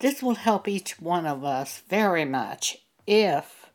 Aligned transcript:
This 0.00 0.22
will 0.22 0.34
help 0.34 0.68
each 0.68 1.00
one 1.00 1.26
of 1.26 1.44
us 1.44 1.82
very 1.88 2.24
much 2.24 2.78
if 3.06 3.70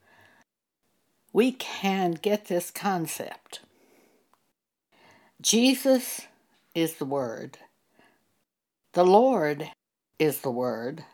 we 1.33 1.51
can 1.51 2.11
get 2.11 2.45
this 2.45 2.69
concept. 2.69 3.61
Jesus 5.41 6.27
is 6.75 6.95
the 6.95 7.05
Word. 7.05 7.57
The 8.93 9.05
Lord 9.05 9.71
is 10.19 10.41
the 10.41 10.51
Word. 10.51 11.05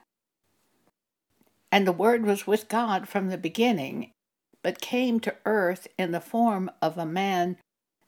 And 1.72 1.88
the 1.88 1.94
Word 1.94 2.26
was 2.26 2.48
with 2.48 2.68
God 2.68 3.08
from 3.08 3.30
the 3.30 3.38
beginning, 3.38 4.12
but 4.62 4.82
came 4.82 5.20
to 5.22 5.36
earth 5.46 5.88
in 5.98 6.12
the 6.12 6.20
form 6.20 6.70
of 6.82 6.98
a 6.98 7.06
man 7.06 7.58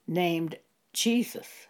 named 0.08 0.58
Jesus. 0.92 1.68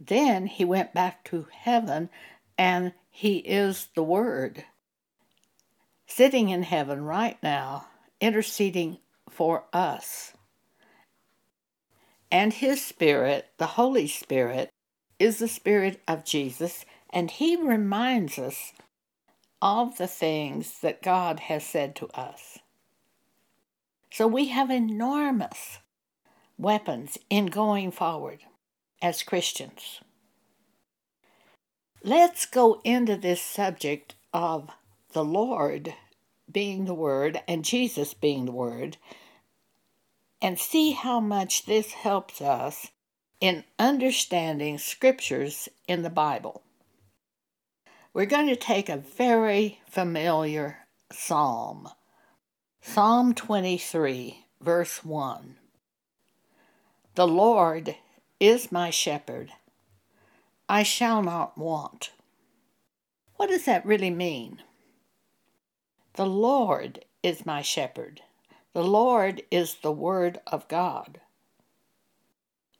Then 0.00 0.46
he 0.46 0.64
went 0.64 0.94
back 0.94 1.24
to 1.24 1.46
heaven, 1.52 2.08
and 2.56 2.92
he 3.18 3.38
is 3.38 3.88
the 3.96 4.02
Word, 4.04 4.64
sitting 6.06 6.50
in 6.50 6.62
heaven 6.62 7.02
right 7.02 7.36
now, 7.42 7.88
interceding 8.20 8.98
for 9.28 9.64
us. 9.72 10.34
And 12.30 12.52
his 12.52 12.80
Spirit, 12.80 13.48
the 13.58 13.66
Holy 13.66 14.06
Spirit, 14.06 14.70
is 15.18 15.40
the 15.40 15.48
Spirit 15.48 16.00
of 16.06 16.24
Jesus, 16.24 16.84
and 17.10 17.28
he 17.28 17.56
reminds 17.56 18.38
us 18.38 18.72
of 19.60 19.98
the 19.98 20.06
things 20.06 20.78
that 20.82 21.02
God 21.02 21.40
has 21.40 21.66
said 21.66 21.96
to 21.96 22.06
us. 22.14 22.60
So 24.12 24.28
we 24.28 24.46
have 24.46 24.70
enormous 24.70 25.80
weapons 26.56 27.18
in 27.28 27.46
going 27.46 27.90
forward 27.90 28.44
as 29.02 29.24
Christians. 29.24 30.02
Let's 32.04 32.46
go 32.46 32.80
into 32.84 33.16
this 33.16 33.42
subject 33.42 34.14
of 34.32 34.70
the 35.12 35.24
Lord 35.24 35.94
being 36.50 36.84
the 36.84 36.94
Word 36.94 37.40
and 37.48 37.64
Jesus 37.64 38.14
being 38.14 38.44
the 38.44 38.52
Word 38.52 38.96
and 40.40 40.58
see 40.58 40.92
how 40.92 41.18
much 41.18 41.66
this 41.66 41.92
helps 41.92 42.40
us 42.40 42.88
in 43.40 43.64
understanding 43.78 44.78
scriptures 44.78 45.68
in 45.88 46.02
the 46.02 46.10
Bible. 46.10 46.62
We're 48.12 48.26
going 48.26 48.48
to 48.48 48.56
take 48.56 48.88
a 48.88 48.96
very 48.96 49.80
familiar 49.88 50.86
psalm, 51.10 51.88
Psalm 52.80 53.34
23, 53.34 54.46
verse 54.60 55.04
1. 55.04 55.56
The 57.16 57.26
Lord 57.26 57.96
is 58.40 58.72
my 58.72 58.90
shepherd, 58.90 59.52
I 60.68 60.82
shall 60.82 61.22
not 61.22 61.56
want. 61.56 62.12
What 63.36 63.48
does 63.48 63.64
that 63.64 63.86
really 63.86 64.10
mean? 64.10 64.62
The 66.14 66.26
Lord 66.26 67.04
is 67.22 67.46
my 67.46 67.62
shepherd. 67.62 68.20
The 68.74 68.84
Lord 68.84 69.42
is 69.50 69.76
the 69.76 69.92
Word 69.92 70.40
of 70.46 70.68
God. 70.68 71.20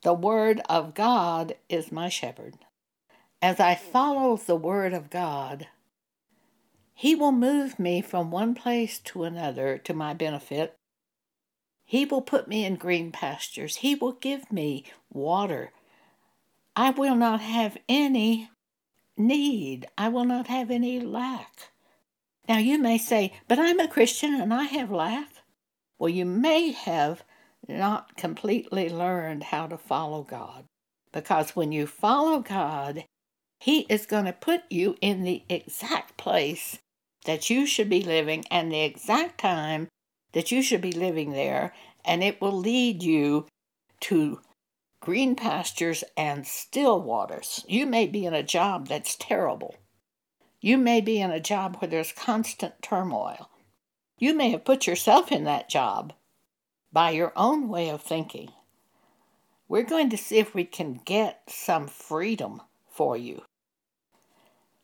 The 0.02 0.12
Word 0.12 0.60
of 0.68 0.94
God 0.94 1.54
is 1.68 1.90
my 1.90 2.08
shepherd. 2.08 2.54
As 3.40 3.58
I 3.58 3.74
follow 3.74 4.36
the 4.36 4.56
Word 4.56 4.92
of 4.92 5.08
God, 5.08 5.68
He 6.92 7.14
will 7.14 7.32
move 7.32 7.78
me 7.78 8.02
from 8.02 8.30
one 8.30 8.54
place 8.54 8.98
to 9.00 9.24
another 9.24 9.78
to 9.78 9.94
my 9.94 10.12
benefit. 10.12 10.76
He 11.84 12.04
will 12.04 12.20
put 12.20 12.48
me 12.48 12.64
in 12.64 12.74
green 12.74 13.12
pastures. 13.12 13.76
He 13.76 13.94
will 13.94 14.12
give 14.12 14.52
me 14.52 14.84
water. 15.10 15.72
I 16.78 16.90
will 16.90 17.16
not 17.16 17.40
have 17.40 17.76
any 17.88 18.50
need. 19.16 19.88
I 19.98 20.10
will 20.10 20.24
not 20.24 20.46
have 20.46 20.70
any 20.70 21.00
lack. 21.00 21.70
Now 22.48 22.58
you 22.58 22.78
may 22.78 22.98
say, 22.98 23.32
but 23.48 23.58
I'm 23.58 23.80
a 23.80 23.88
Christian 23.88 24.40
and 24.40 24.54
I 24.54 24.62
have 24.62 24.88
lack. 24.92 25.28
Well, 25.98 26.08
you 26.08 26.24
may 26.24 26.70
have 26.70 27.24
not 27.66 28.16
completely 28.16 28.88
learned 28.88 29.42
how 29.42 29.66
to 29.66 29.76
follow 29.76 30.22
God. 30.22 30.66
Because 31.10 31.56
when 31.56 31.72
you 31.72 31.84
follow 31.88 32.38
God, 32.38 33.06
he 33.58 33.80
is 33.88 34.06
going 34.06 34.26
to 34.26 34.32
put 34.32 34.62
you 34.70 34.96
in 35.00 35.24
the 35.24 35.42
exact 35.48 36.16
place 36.16 36.78
that 37.24 37.50
you 37.50 37.66
should 37.66 37.90
be 37.90 38.02
living 38.02 38.44
and 38.52 38.70
the 38.70 38.82
exact 38.82 39.40
time 39.40 39.88
that 40.30 40.52
you 40.52 40.62
should 40.62 40.82
be 40.82 40.92
living 40.92 41.32
there, 41.32 41.74
and 42.04 42.22
it 42.22 42.40
will 42.40 42.56
lead 42.56 43.02
you 43.02 43.46
to 44.02 44.38
green 45.00 45.34
pastures 45.34 46.04
and 46.16 46.46
still 46.46 47.00
waters. 47.00 47.64
You 47.68 47.86
may 47.86 48.06
be 48.06 48.26
in 48.26 48.34
a 48.34 48.42
job 48.42 48.88
that's 48.88 49.16
terrible. 49.16 49.76
You 50.60 50.76
may 50.76 51.00
be 51.00 51.20
in 51.20 51.30
a 51.30 51.40
job 51.40 51.76
where 51.76 51.88
there's 51.88 52.12
constant 52.12 52.82
turmoil. 52.82 53.48
You 54.18 54.34
may 54.34 54.50
have 54.50 54.64
put 54.64 54.86
yourself 54.86 55.30
in 55.30 55.44
that 55.44 55.68
job 55.68 56.12
by 56.92 57.10
your 57.10 57.32
own 57.36 57.68
way 57.68 57.90
of 57.90 58.02
thinking. 58.02 58.50
We're 59.68 59.82
going 59.82 60.10
to 60.10 60.16
see 60.16 60.38
if 60.38 60.54
we 60.54 60.64
can 60.64 61.00
get 61.04 61.42
some 61.48 61.86
freedom 61.86 62.62
for 62.88 63.16
you. 63.16 63.42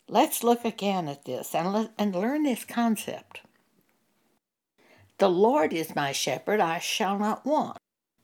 Let's 0.09 0.45
look 0.45 0.65
again 0.65 1.09
at 1.09 1.25
this 1.25 1.55
and, 1.55 1.73
let, 1.73 1.91
and 1.99 2.15
learn 2.15 2.43
this 2.43 2.65
concept. 2.65 3.41
The 5.19 5.31
Lord 5.31 5.73
is 5.73 5.97
my 5.97 6.13
shepherd, 6.13 6.61
I 6.61 6.79
shall 6.79 7.19
not 7.19 7.47
want. 7.47 7.79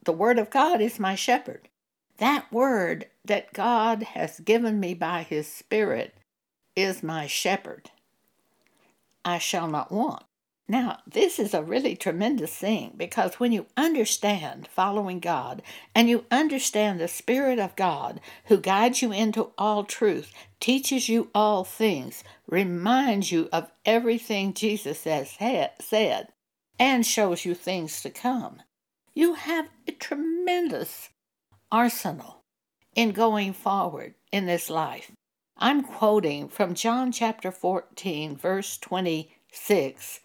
The 0.04 0.12
Word 0.12 0.38
of 0.38 0.50
God 0.50 0.80
is 0.80 1.00
my 1.00 1.14
shepherd. 1.14 1.69
That 2.20 2.52
Word 2.52 3.06
that 3.24 3.54
God 3.54 4.02
has 4.02 4.40
given 4.40 4.78
me 4.78 4.92
by 4.92 5.22
His 5.22 5.48
Spirit 5.48 6.14
is 6.76 7.02
my 7.02 7.26
shepherd. 7.26 7.90
I 9.24 9.38
shall 9.38 9.68
not 9.68 9.90
want. 9.90 10.24
Now, 10.68 10.98
this 11.06 11.38
is 11.38 11.54
a 11.54 11.62
really 11.62 11.96
tremendous 11.96 12.54
thing 12.54 12.92
because 12.94 13.40
when 13.40 13.52
you 13.52 13.66
understand 13.74 14.68
following 14.68 15.18
God 15.18 15.62
and 15.94 16.10
you 16.10 16.26
understand 16.30 17.00
the 17.00 17.08
Spirit 17.08 17.58
of 17.58 17.74
God 17.74 18.20
who 18.44 18.58
guides 18.58 19.00
you 19.00 19.12
into 19.12 19.52
all 19.56 19.84
truth, 19.84 20.30
teaches 20.60 21.08
you 21.08 21.30
all 21.34 21.64
things, 21.64 22.22
reminds 22.46 23.32
you 23.32 23.48
of 23.50 23.70
everything 23.86 24.52
Jesus 24.52 25.04
has 25.04 25.30
said, 25.80 26.28
and 26.78 27.06
shows 27.06 27.46
you 27.46 27.54
things 27.54 28.02
to 28.02 28.10
come, 28.10 28.60
you 29.14 29.34
have 29.34 29.68
a 29.88 29.92
tremendous 29.92 31.08
arsenal 31.72 32.42
in 32.94 33.12
going 33.12 33.52
forward 33.52 34.14
in 34.32 34.46
this 34.46 34.68
life. 34.70 35.12
I'm 35.56 35.82
quoting 35.82 36.48
from 36.48 36.74
John 36.74 37.12
chapter 37.12 37.52
14, 37.52 38.36
verse 38.36 38.78
26 38.78 40.20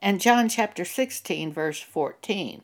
and 0.00 0.20
John 0.20 0.48
chapter 0.48 0.84
16, 0.84 1.52
verse 1.52 1.80
14. 1.80 2.62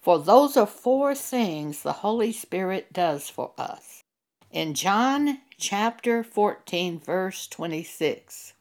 For 0.00 0.18
those 0.18 0.56
are 0.56 0.66
four 0.66 1.14
things 1.14 1.82
the 1.82 1.94
Holy 1.94 2.32
Spirit 2.32 2.92
does 2.92 3.28
for 3.28 3.52
us. 3.58 4.02
In 4.50 4.74
John 4.74 5.40
chapter 5.58 6.22
14, 6.22 7.00
verse 7.00 7.48
26, 7.48 8.54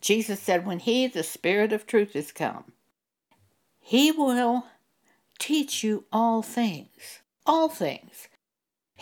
Jesus 0.00 0.40
said, 0.40 0.66
When 0.66 0.80
He, 0.80 1.06
the 1.06 1.22
Spirit 1.22 1.72
of 1.72 1.86
truth, 1.86 2.14
is 2.14 2.30
come, 2.30 2.72
He 3.80 4.12
will 4.12 4.66
teach 5.38 5.82
you 5.82 6.04
all 6.12 6.42
things. 6.42 7.20
All 7.46 7.68
things. 7.68 8.28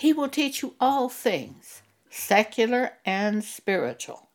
He 0.03 0.13
will 0.13 0.29
teach 0.29 0.63
you 0.63 0.75
all 0.81 1.09
things, 1.09 1.83
secular 2.11 2.95
and 3.07 3.45
spiritual. 3.45 4.31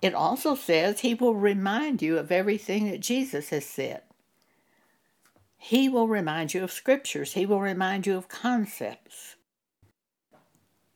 It 0.00 0.14
also 0.14 0.54
says 0.54 1.00
he 1.00 1.12
will 1.12 1.34
remind 1.34 2.00
you 2.02 2.16
of 2.16 2.30
everything 2.30 2.88
that 2.88 3.00
Jesus 3.00 3.48
has 3.48 3.64
said. 3.66 4.02
He 5.58 5.88
will 5.88 6.06
remind 6.06 6.54
you 6.54 6.62
of 6.62 6.70
scriptures. 6.70 7.32
He 7.32 7.46
will 7.46 7.60
remind 7.60 8.06
you 8.06 8.16
of 8.16 8.28
concepts. 8.28 9.34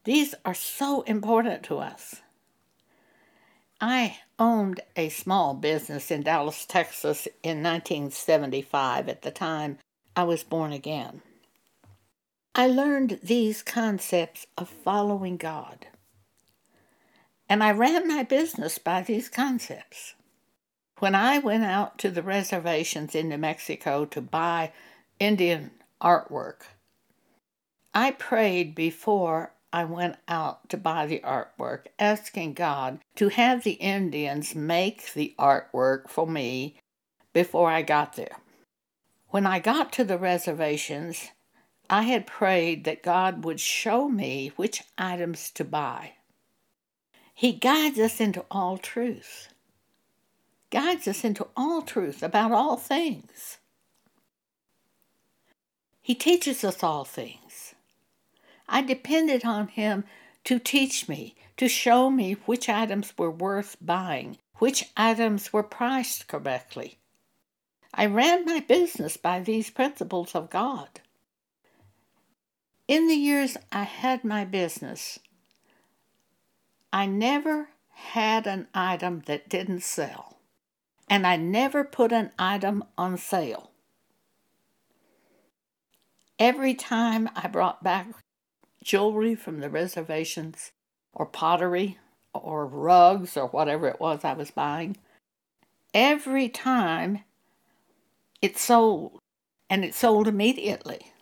These 0.04 0.36
are 0.44 0.54
so 0.54 1.02
important 1.02 1.64
to 1.64 1.78
us. 1.78 2.20
I 3.80 4.18
owned 4.38 4.82
a 4.94 5.08
small 5.08 5.54
business 5.54 6.12
in 6.12 6.22
Dallas, 6.22 6.64
Texas 6.64 7.26
in 7.42 7.60
1975 7.60 9.08
at 9.08 9.22
the 9.22 9.32
time 9.32 9.78
I 10.14 10.22
was 10.22 10.44
born 10.44 10.72
again. 10.72 11.22
I 12.54 12.66
learned 12.66 13.20
these 13.22 13.62
concepts 13.62 14.46
of 14.58 14.68
following 14.68 15.36
God. 15.36 15.86
And 17.48 17.62
I 17.62 17.70
ran 17.70 18.08
my 18.08 18.24
business 18.24 18.78
by 18.78 19.02
these 19.02 19.28
concepts. 19.28 20.14
When 20.98 21.14
I 21.14 21.38
went 21.38 21.64
out 21.64 21.96
to 21.98 22.10
the 22.10 22.22
reservations 22.22 23.14
in 23.14 23.28
New 23.28 23.38
Mexico 23.38 24.04
to 24.06 24.20
buy 24.20 24.72
Indian 25.20 25.70
artwork, 26.02 26.62
I 27.94 28.10
prayed 28.10 28.74
before 28.74 29.52
I 29.72 29.84
went 29.84 30.16
out 30.26 30.68
to 30.70 30.76
buy 30.76 31.06
the 31.06 31.20
artwork, 31.20 31.86
asking 31.98 32.54
God 32.54 32.98
to 33.14 33.28
have 33.28 33.62
the 33.62 33.72
Indians 33.72 34.56
make 34.56 35.12
the 35.14 35.34
artwork 35.38 36.10
for 36.10 36.26
me 36.26 36.76
before 37.32 37.70
I 37.70 37.82
got 37.82 38.16
there. 38.16 38.38
When 39.28 39.46
I 39.46 39.60
got 39.60 39.92
to 39.92 40.04
the 40.04 40.18
reservations, 40.18 41.30
I 41.92 42.02
had 42.02 42.24
prayed 42.24 42.84
that 42.84 43.02
God 43.02 43.44
would 43.44 43.58
show 43.58 44.08
me 44.08 44.52
which 44.54 44.84
items 44.96 45.50
to 45.50 45.64
buy. 45.64 46.12
He 47.34 47.50
guides 47.50 47.98
us 47.98 48.20
into 48.20 48.44
all 48.48 48.78
truth. 48.78 49.52
Guides 50.70 51.08
us 51.08 51.24
into 51.24 51.48
all 51.56 51.82
truth 51.82 52.22
about 52.22 52.52
all 52.52 52.76
things. 52.76 53.58
He 56.00 56.14
teaches 56.14 56.62
us 56.62 56.84
all 56.84 57.04
things. 57.04 57.74
I 58.68 58.82
depended 58.82 59.44
on 59.44 59.66
him 59.66 60.04
to 60.44 60.60
teach 60.60 61.08
me, 61.08 61.34
to 61.56 61.66
show 61.68 62.08
me 62.08 62.34
which 62.46 62.68
items 62.68 63.12
were 63.18 63.32
worth 63.32 63.76
buying, 63.80 64.38
which 64.58 64.84
items 64.96 65.52
were 65.52 65.64
priced 65.64 66.28
correctly. 66.28 66.98
I 67.92 68.06
ran 68.06 68.44
my 68.44 68.60
business 68.60 69.16
by 69.16 69.40
these 69.40 69.70
principles 69.70 70.36
of 70.36 70.50
God. 70.50 71.00
In 72.90 73.06
the 73.06 73.14
years 73.14 73.56
I 73.70 73.84
had 73.84 74.24
my 74.24 74.44
business, 74.44 75.20
I 76.92 77.06
never 77.06 77.68
had 77.90 78.48
an 78.48 78.66
item 78.74 79.22
that 79.26 79.48
didn't 79.48 79.84
sell, 79.84 80.38
and 81.08 81.24
I 81.24 81.36
never 81.36 81.84
put 81.84 82.10
an 82.10 82.32
item 82.36 82.82
on 82.98 83.16
sale. 83.16 83.70
Every 86.36 86.74
time 86.74 87.30
I 87.36 87.46
brought 87.46 87.84
back 87.84 88.08
jewelry 88.82 89.36
from 89.36 89.60
the 89.60 89.70
reservations, 89.70 90.72
or 91.12 91.26
pottery, 91.26 91.96
or 92.34 92.66
rugs, 92.66 93.36
or 93.36 93.46
whatever 93.46 93.86
it 93.86 94.00
was 94.00 94.24
I 94.24 94.32
was 94.32 94.50
buying, 94.50 94.96
every 95.94 96.48
time 96.48 97.20
it 98.42 98.58
sold, 98.58 99.20
and 99.68 99.84
it 99.84 99.94
sold 99.94 100.26
immediately. 100.26 101.12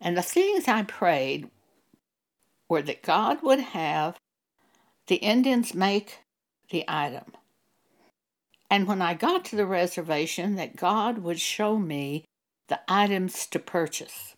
And 0.00 0.16
the 0.16 0.22
things 0.22 0.66
I 0.66 0.82
prayed 0.82 1.50
were 2.68 2.82
that 2.82 3.02
God 3.02 3.42
would 3.42 3.60
have 3.60 4.18
the 5.06 5.16
Indians 5.16 5.74
make 5.74 6.20
the 6.70 6.84
item. 6.86 7.32
And 8.70 8.86
when 8.86 9.02
I 9.02 9.14
got 9.14 9.44
to 9.46 9.56
the 9.56 9.66
reservation, 9.66 10.54
that 10.54 10.76
God 10.76 11.18
would 11.18 11.40
show 11.40 11.76
me 11.76 12.24
the 12.68 12.80
items 12.88 13.46
to 13.48 13.58
purchase. 13.58 14.36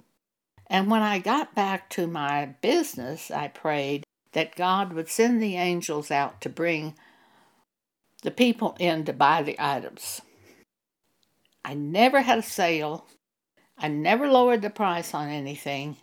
And 0.68 0.90
when 0.90 1.02
I 1.02 1.18
got 1.18 1.54
back 1.54 1.90
to 1.90 2.06
my 2.06 2.54
business, 2.62 3.30
I 3.30 3.48
prayed 3.48 4.04
that 4.32 4.56
God 4.56 4.94
would 4.94 5.10
send 5.10 5.42
the 5.42 5.56
angels 5.56 6.10
out 6.10 6.40
to 6.40 6.48
bring 6.48 6.94
the 8.22 8.30
people 8.30 8.74
in 8.78 9.04
to 9.04 9.12
buy 9.12 9.42
the 9.42 9.56
items. 9.58 10.22
I 11.62 11.74
never 11.74 12.22
had 12.22 12.38
a 12.38 12.42
sale. 12.42 13.06
I 13.82 13.88
never 13.88 14.29
lowered 14.29 14.62
the 14.62 14.70
price 14.70 15.12
on 15.12 15.29
anything 15.29 15.96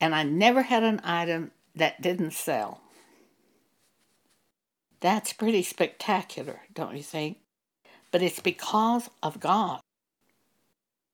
and 0.00 0.14
I 0.14 0.22
never 0.22 0.62
had 0.62 0.82
an 0.82 1.00
item 1.02 1.50
that 1.74 2.02
didn't 2.02 2.32
sell. 2.32 2.82
That's 5.00 5.32
pretty 5.32 5.62
spectacular, 5.62 6.60
don't 6.72 6.96
you 6.96 7.02
think? 7.02 7.38
But 8.10 8.22
it's 8.22 8.40
because 8.40 9.10
of 9.22 9.40
God. 9.40 9.80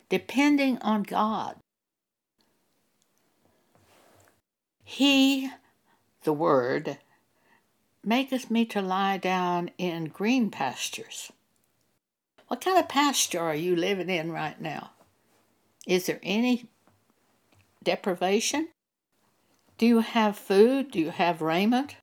Depending 0.08 0.78
on 0.78 1.04
God. 1.04 1.56
He, 4.84 5.50
the 6.24 6.32
Word, 6.32 6.98
maketh 8.04 8.50
me 8.50 8.64
to 8.66 8.82
lie 8.82 9.18
down 9.18 9.70
in 9.78 10.06
green 10.06 10.50
pastures. 10.50 11.30
What 12.50 12.62
kind 12.62 12.78
of 12.78 12.88
pasture 12.88 13.38
are 13.38 13.54
you 13.54 13.76
living 13.76 14.10
in 14.10 14.32
right 14.32 14.60
now? 14.60 14.90
Is 15.86 16.06
there 16.06 16.18
any 16.20 16.66
deprivation? 17.84 18.70
Do 19.78 19.86
you 19.86 20.00
have 20.00 20.36
food? 20.36 20.90
Do 20.90 20.98
you 20.98 21.10
have 21.10 21.42
raiment? 21.42 21.94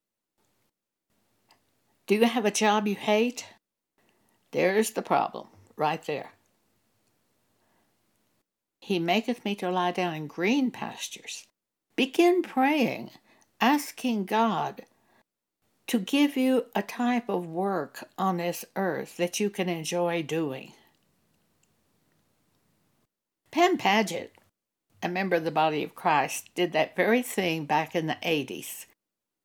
Do 2.08 2.16
you 2.16 2.24
have 2.24 2.46
a 2.46 2.50
job 2.50 2.88
you 2.88 2.96
hate? 2.96 3.46
There's 4.52 4.92
the 4.92 5.02
problem, 5.02 5.48
right 5.76 6.02
there. 6.06 6.32
He 8.80 9.00
maketh 9.00 9.44
me 9.44 9.54
to 9.56 9.70
lie 9.70 9.92
down 9.92 10.14
in 10.14 10.28
green 10.28 10.72
pastures. 10.72 11.46
Begin 11.98 12.42
praying, 12.42 13.10
asking 13.60 14.28
God 14.28 14.86
to 15.88 16.00
give 16.00 16.38
you 16.38 16.66
a 16.76 16.82
type 16.82 17.30
of 17.30 17.46
work 17.46 18.08
on 18.18 18.38
this 18.38 18.66
earth 18.76 19.18
that 19.18 19.40
you 19.40 19.50
can 19.50 19.70
enjoy 19.70 20.22
doing. 20.22 20.74
Pam 23.52 23.78
Paget 23.78 24.38
a 25.02 25.10
member 25.10 25.36
of 25.36 25.44
the 25.44 25.52
body 25.52 25.84
of 25.84 25.96
Christ, 25.96 26.50
did 26.56 26.72
that 26.74 26.96
very 26.96 27.22
thing 27.22 27.66
back 27.66 27.96
in 27.96 28.08
the 28.08 28.18
80s. 28.24 28.86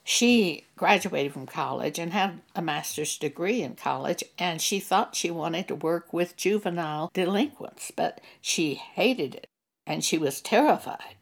She 0.04 0.64
graduated 0.76 1.32
from 1.32 1.46
college 1.46 1.98
and 1.98 2.12
had 2.12 2.40
a 2.56 2.62
master's 2.62 3.16
degree 3.16 3.62
in 3.62 3.76
college, 3.76 4.24
and 4.38 4.60
she 4.60 4.80
thought 4.80 5.14
she 5.14 5.30
wanted 5.30 5.68
to 5.68 5.76
work 5.76 6.12
with 6.12 6.36
juvenile 6.36 7.10
delinquents, 7.14 7.92
but 7.94 8.20
she 8.40 8.74
hated 8.74 9.36
it 9.36 9.46
and 9.86 10.04
she 10.04 10.18
was 10.18 10.40
terrified. 10.40 11.16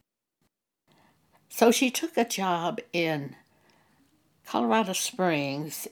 So 1.49 1.71
she 1.71 1.91
took 1.91 2.17
a 2.17 2.25
job 2.25 2.79
in 2.93 3.35
Colorado 4.45 4.93
Springs 4.93 5.87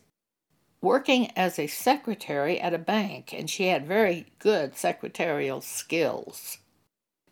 working 0.82 1.32
as 1.36 1.60
a 1.60 1.68
secretary 1.68 2.60
at 2.60 2.74
a 2.74 2.78
bank, 2.78 3.34
and 3.34 3.50
she 3.50 3.68
had 3.68 3.88
very 3.88 4.28
good 4.40 4.76
secretarial 4.76 5.62
skills. 5.62 6.60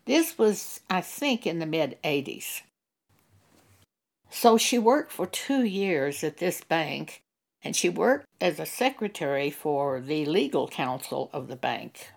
This 0.05 0.37
was, 0.37 0.81
I 0.89 1.01
think, 1.01 1.45
in 1.45 1.59
the 1.59 1.65
mid 1.65 1.97
80s. 2.03 2.61
So 4.29 4.57
she 4.57 4.77
worked 4.77 5.11
for 5.11 5.25
two 5.25 5.63
years 5.63 6.23
at 6.23 6.37
this 6.37 6.61
bank, 6.61 7.21
and 7.63 7.75
she 7.75 7.89
worked 7.89 8.25
as 8.39 8.59
a 8.59 8.65
secretary 8.65 9.49
for 9.49 9.99
the 9.99 10.25
legal 10.25 10.67
counsel 10.67 11.29
of 11.33 11.47
the 11.47 11.55
bank. 11.55 12.11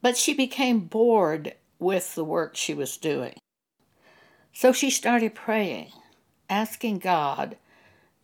But 0.00 0.16
she 0.16 0.34
became 0.34 0.80
bored 0.80 1.54
with 1.78 2.14
the 2.14 2.24
work 2.24 2.56
she 2.56 2.74
was 2.74 2.96
doing. 2.96 3.34
So 4.52 4.72
she 4.72 4.90
started 4.90 5.34
praying, 5.34 5.92
asking 6.52 6.98
God, 6.98 7.56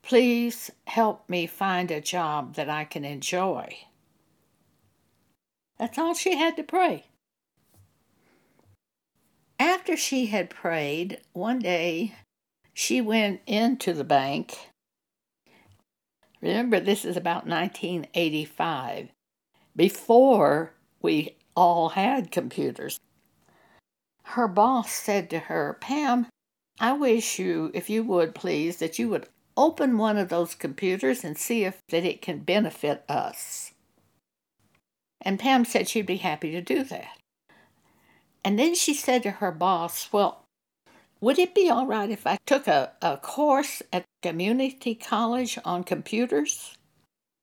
please 0.02 0.70
help 0.86 1.26
me 1.30 1.46
find 1.46 1.90
a 1.90 1.98
job 1.98 2.56
that 2.56 2.68
I 2.68 2.84
can 2.84 3.02
enjoy. 3.02 3.78
That's 5.78 5.96
all 5.96 6.12
she 6.12 6.36
had 6.36 6.54
to 6.56 6.62
pray. 6.62 7.06
After 9.58 9.96
she 9.96 10.26
had 10.26 10.50
prayed, 10.50 11.20
one 11.32 11.58
day 11.58 12.16
she 12.74 13.00
went 13.00 13.40
into 13.46 13.94
the 13.94 14.04
bank. 14.04 14.72
Remember, 16.42 16.78
this 16.78 17.06
is 17.06 17.16
about 17.16 17.46
1985, 17.46 19.08
before 19.74 20.74
we 21.00 21.34
all 21.56 21.88
had 21.90 22.30
computers. 22.30 23.00
Her 24.22 24.46
boss 24.46 24.92
said 24.92 25.30
to 25.30 25.38
her, 25.38 25.78
Pam, 25.80 26.26
I 26.80 26.92
wish 26.92 27.38
you, 27.38 27.70
if 27.74 27.90
you 27.90 28.04
would 28.04 28.34
please, 28.34 28.76
that 28.78 28.98
you 28.98 29.08
would 29.08 29.28
open 29.56 29.98
one 29.98 30.16
of 30.16 30.28
those 30.28 30.54
computers 30.54 31.24
and 31.24 31.36
see 31.36 31.64
if 31.64 31.82
that 31.88 32.04
it 32.04 32.22
can 32.22 32.38
benefit 32.38 33.04
us. 33.08 33.72
And 35.20 35.40
Pam 35.40 35.64
said 35.64 35.88
she'd 35.88 36.06
be 36.06 36.18
happy 36.18 36.52
to 36.52 36.60
do 36.60 36.84
that. 36.84 37.18
And 38.44 38.58
then 38.58 38.76
she 38.76 38.94
said 38.94 39.24
to 39.24 39.32
her 39.32 39.50
boss, 39.50 40.12
Well, 40.12 40.44
would 41.20 41.40
it 41.40 41.54
be 41.54 41.68
all 41.68 41.86
right 41.86 42.08
if 42.08 42.26
I 42.26 42.38
took 42.46 42.68
a, 42.68 42.92
a 43.02 43.16
course 43.16 43.82
at 43.92 44.04
community 44.22 44.94
college 44.94 45.58
on 45.64 45.82
computers? 45.82 46.78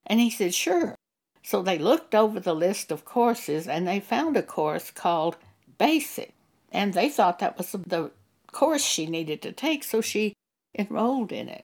And 0.05 0.21
he 0.21 0.29
said, 0.29 0.53
Sure. 0.53 0.95
So 1.43 1.61
they 1.61 1.77
looked 1.77 2.15
over 2.15 2.39
the 2.39 2.55
list 2.55 2.91
of 2.91 3.05
courses 3.05 3.67
and 3.67 3.85
they 3.85 3.99
found 3.99 4.37
a 4.37 4.41
course 4.41 4.89
called 4.89 5.35
Basic. 5.77 6.33
And 6.71 6.93
they 6.93 7.09
thought 7.09 7.39
that 7.39 7.57
was 7.57 7.73
the 7.73 8.11
course 8.55 8.83
she 8.83 9.05
needed 9.05 9.41
to 9.43 9.51
take, 9.51 9.83
so 9.83 10.01
she 10.01 10.33
enrolled 10.77 11.31
in 11.31 11.49
it. 11.49 11.63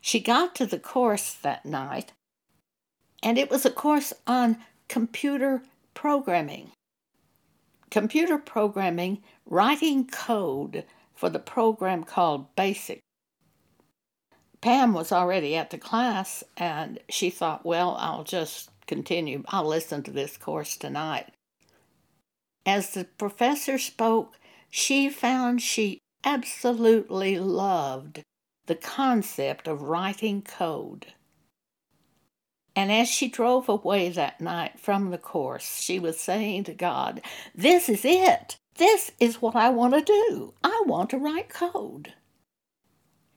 She 0.00 0.20
got 0.20 0.54
to 0.56 0.66
the 0.66 0.78
course 0.78 1.32
that 1.32 1.64
night, 1.64 2.12
and 3.22 3.38
it 3.38 3.50
was 3.50 3.64
a 3.64 3.70
course 3.70 4.12
on 4.26 4.58
computer 4.88 5.62
programming 5.94 6.72
computer 7.94 8.38
programming, 8.38 9.22
writing 9.46 10.04
code 10.04 10.82
for 11.14 11.30
the 11.30 11.38
program 11.38 12.02
called 12.02 12.52
BASIC. 12.56 12.98
Pam 14.60 14.92
was 14.92 15.12
already 15.12 15.54
at 15.54 15.70
the 15.70 15.78
class 15.78 16.42
and 16.56 16.98
she 17.08 17.30
thought, 17.30 17.64
well, 17.64 17.96
I'll 18.00 18.24
just 18.24 18.68
continue. 18.88 19.44
I'll 19.46 19.68
listen 19.68 20.02
to 20.02 20.10
this 20.10 20.36
course 20.36 20.76
tonight. 20.76 21.28
As 22.66 22.90
the 22.90 23.04
professor 23.04 23.78
spoke, 23.78 24.40
she 24.76 25.08
found 25.08 25.62
she 25.62 26.00
absolutely 26.24 27.38
loved 27.38 28.20
the 28.66 28.74
concept 28.74 29.68
of 29.68 29.82
writing 29.82 30.42
code. 30.42 31.06
And 32.74 32.90
as 32.90 33.08
she 33.08 33.28
drove 33.28 33.68
away 33.68 34.08
that 34.08 34.40
night 34.40 34.80
from 34.80 35.12
the 35.12 35.16
course, 35.16 35.80
she 35.80 36.00
was 36.00 36.18
saying 36.18 36.64
to 36.64 36.74
God, 36.74 37.20
This 37.54 37.88
is 37.88 38.04
it. 38.04 38.56
This 38.74 39.12
is 39.20 39.40
what 39.40 39.54
I 39.54 39.68
want 39.68 39.94
to 39.94 40.00
do. 40.00 40.54
I 40.64 40.82
want 40.86 41.10
to 41.10 41.18
write 41.18 41.48
code. 41.48 42.12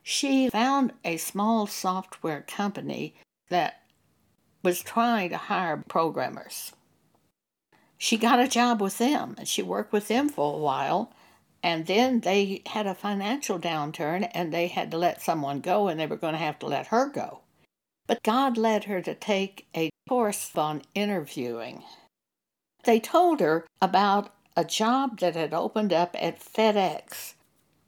She 0.01 0.49
found 0.49 0.91
a 1.05 1.17
small 1.17 1.67
software 1.67 2.45
company 2.47 3.13
that 3.49 3.83
was 4.63 4.81
trying 4.81 5.29
to 5.29 5.37
hire 5.37 5.83
programmers. 5.87 6.71
She 7.95 8.17
got 8.17 8.39
a 8.39 8.47
job 8.47 8.81
with 8.81 8.97
them 8.97 9.35
and 9.37 9.47
she 9.47 9.61
worked 9.61 9.93
with 9.93 10.07
them 10.07 10.29
for 10.29 10.55
a 10.55 10.57
while. 10.57 11.13
And 11.67 11.85
then 11.85 12.21
they 12.21 12.61
had 12.65 12.87
a 12.87 12.95
financial 12.95 13.59
downturn 13.59 14.31
and 14.33 14.53
they 14.53 14.67
had 14.67 14.89
to 14.91 14.97
let 14.97 15.21
someone 15.21 15.59
go 15.59 15.89
and 15.89 15.99
they 15.99 16.07
were 16.07 16.15
going 16.15 16.31
to 16.31 16.39
have 16.39 16.57
to 16.59 16.65
let 16.65 16.87
her 16.87 17.09
go. 17.09 17.41
But 18.07 18.23
God 18.23 18.57
led 18.57 18.85
her 18.85 19.01
to 19.01 19.13
take 19.13 19.67
a 19.75 19.89
course 20.07 20.49
on 20.55 20.83
interviewing. 20.95 21.83
They 22.85 23.01
told 23.01 23.41
her 23.41 23.65
about 23.81 24.33
a 24.55 24.63
job 24.63 25.19
that 25.19 25.35
had 25.35 25.53
opened 25.53 25.91
up 25.91 26.15
at 26.17 26.39
FedEx. 26.39 27.33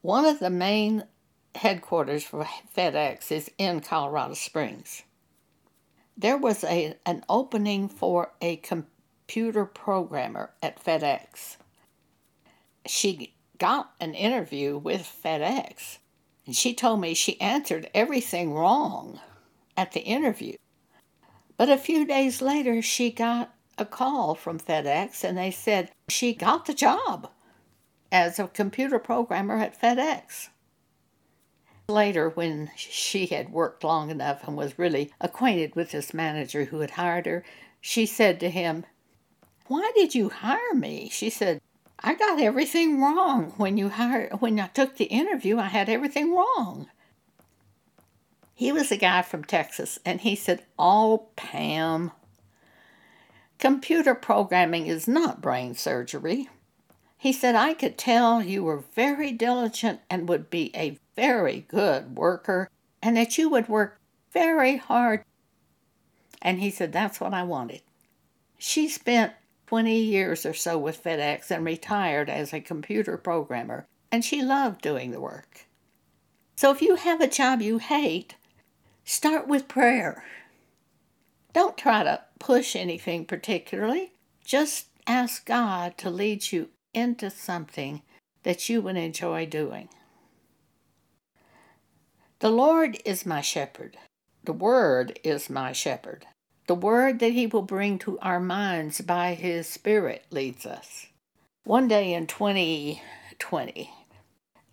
One 0.02 0.26
of 0.26 0.40
the 0.40 0.50
main 0.50 1.04
headquarters 1.54 2.22
for 2.22 2.46
FedEx 2.76 3.32
is 3.32 3.50
in 3.56 3.80
Colorado 3.80 4.34
Springs. 4.34 5.04
There 6.18 6.36
was 6.36 6.64
a, 6.64 6.96
an 7.06 7.24
opening 7.30 7.88
for 7.88 8.32
a 8.42 8.56
computer 8.56 9.64
programmer 9.64 10.50
at 10.62 10.84
FedEx. 10.84 11.56
She 12.84 13.32
got 13.60 13.92
an 14.00 14.14
interview 14.14 14.76
with 14.76 15.02
FedEx, 15.22 15.98
and 16.46 16.56
she 16.56 16.74
told 16.74 17.00
me 17.00 17.14
she 17.14 17.40
answered 17.40 17.88
everything 17.94 18.52
wrong 18.52 19.20
at 19.76 19.92
the 19.92 20.00
interview. 20.00 20.56
But 21.56 21.68
a 21.68 21.76
few 21.76 22.04
days 22.06 22.42
later, 22.42 22.82
she 22.82 23.12
got 23.12 23.54
a 23.78 23.84
call 23.84 24.34
from 24.34 24.58
FedEx 24.58 25.22
and 25.24 25.38
they 25.38 25.50
said 25.50 25.90
she 26.08 26.34
got 26.34 26.66
the 26.66 26.74
job 26.74 27.30
as 28.10 28.38
a 28.38 28.48
computer 28.48 28.98
programmer 28.98 29.58
at 29.58 29.80
FedEx. 29.80 30.48
Later, 31.88 32.30
when 32.30 32.70
she 32.76 33.26
had 33.26 33.52
worked 33.52 33.84
long 33.84 34.10
enough 34.10 34.46
and 34.46 34.56
was 34.56 34.78
really 34.78 35.12
acquainted 35.20 35.74
with 35.74 35.90
this 35.90 36.14
manager 36.14 36.66
who 36.66 36.80
had 36.80 36.92
hired 36.92 37.26
her, 37.26 37.44
she 37.80 38.06
said 38.06 38.40
to 38.40 38.50
him, 38.50 38.84
Why 39.66 39.90
did 39.94 40.14
you 40.14 40.28
hire 40.28 40.74
me? 40.74 41.08
She 41.10 41.30
said, 41.30 41.60
I 42.02 42.14
got 42.14 42.40
everything 42.40 43.00
wrong. 43.00 43.52
When 43.56 43.76
you 43.76 43.90
hired 43.90 44.40
when 44.40 44.58
I 44.58 44.68
took 44.68 44.96
the 44.96 45.04
interview, 45.04 45.58
I 45.58 45.66
had 45.66 45.88
everything 45.88 46.34
wrong. 46.34 46.88
He 48.54 48.72
was 48.72 48.90
a 48.90 48.96
guy 48.96 49.22
from 49.22 49.44
Texas, 49.44 49.98
and 50.04 50.20
he 50.20 50.34
said, 50.34 50.64
Oh, 50.78 51.28
Pam, 51.36 52.12
computer 53.58 54.14
programming 54.14 54.86
is 54.86 55.08
not 55.08 55.40
brain 55.40 55.74
surgery. 55.74 56.48
He 57.16 57.32
said, 57.32 57.54
I 57.54 57.74
could 57.74 57.98
tell 57.98 58.42
you 58.42 58.64
were 58.64 58.84
very 58.94 59.32
diligent 59.32 60.00
and 60.08 60.28
would 60.28 60.48
be 60.48 60.70
a 60.74 60.98
very 61.16 61.66
good 61.68 62.16
worker, 62.16 62.70
and 63.02 63.16
that 63.16 63.36
you 63.36 63.50
would 63.50 63.68
work 63.68 63.98
very 64.32 64.76
hard. 64.76 65.22
And 66.40 66.60
he 66.60 66.70
said, 66.70 66.92
That's 66.92 67.20
what 67.20 67.34
I 67.34 67.42
wanted. 67.42 67.82
She 68.56 68.88
spent 68.88 69.32
20 69.70 69.98
years 69.98 70.44
or 70.44 70.52
so 70.52 70.76
with 70.76 71.02
FedEx 71.02 71.50
and 71.50 71.64
retired 71.64 72.28
as 72.28 72.52
a 72.52 72.60
computer 72.60 73.16
programmer, 73.16 73.86
and 74.12 74.24
she 74.24 74.42
loved 74.42 74.82
doing 74.82 75.10
the 75.10 75.20
work. 75.20 75.66
So 76.56 76.70
if 76.70 76.82
you 76.82 76.96
have 76.96 77.20
a 77.20 77.26
job 77.26 77.62
you 77.62 77.78
hate, 77.78 78.34
Start 79.10 79.48
with 79.48 79.66
prayer. 79.66 80.22
Don't 81.52 81.76
try 81.76 82.04
to 82.04 82.22
push 82.38 82.76
anything 82.76 83.24
particularly. 83.24 84.12
Just 84.44 84.86
ask 85.04 85.44
God 85.44 85.98
to 85.98 86.10
lead 86.10 86.52
you 86.52 86.68
into 86.94 87.28
something 87.28 88.02
that 88.44 88.68
you 88.68 88.80
would 88.80 88.96
enjoy 88.96 89.46
doing. 89.46 89.88
The 92.38 92.50
Lord 92.50 92.98
is 93.04 93.26
my 93.26 93.40
shepherd. 93.40 93.96
The 94.44 94.52
Word 94.52 95.18
is 95.24 95.50
my 95.50 95.72
shepherd. 95.72 96.26
The 96.66 96.74
Word 96.74 97.18
that 97.18 97.32
He 97.32 97.46
will 97.46 97.62
bring 97.62 97.98
to 98.00 98.18
our 98.20 98.40
minds 98.40 99.00
by 99.00 99.34
His 99.34 99.66
Spirit 99.66 100.24
leads 100.30 100.66
us. 100.66 101.06
One 101.64 101.88
day 101.88 102.14
in 102.14 102.26
2020, 102.26 103.90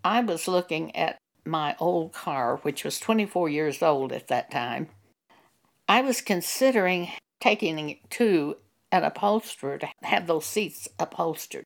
I 0.03 0.22
was 0.22 0.48
looking 0.48 0.96
at 0.96 1.17
my 1.46 1.75
old 1.79 2.13
car, 2.13 2.58
which 2.58 2.84
was 2.84 3.00
24 3.00 3.50
years 3.50 3.82
old 3.82 4.12
at 4.12 4.27
that 4.27 4.51
time, 4.51 4.89
I 5.88 6.01
was 6.01 6.22
considering 6.22 7.10
taking 7.39 7.89
it 7.89 8.10
to 8.12 8.58
an 8.91 9.03
upholsterer 9.03 9.77
to 9.77 9.89
have 10.03 10.27
those 10.27 10.46
seats 10.46 10.88
upholstered. 11.00 11.63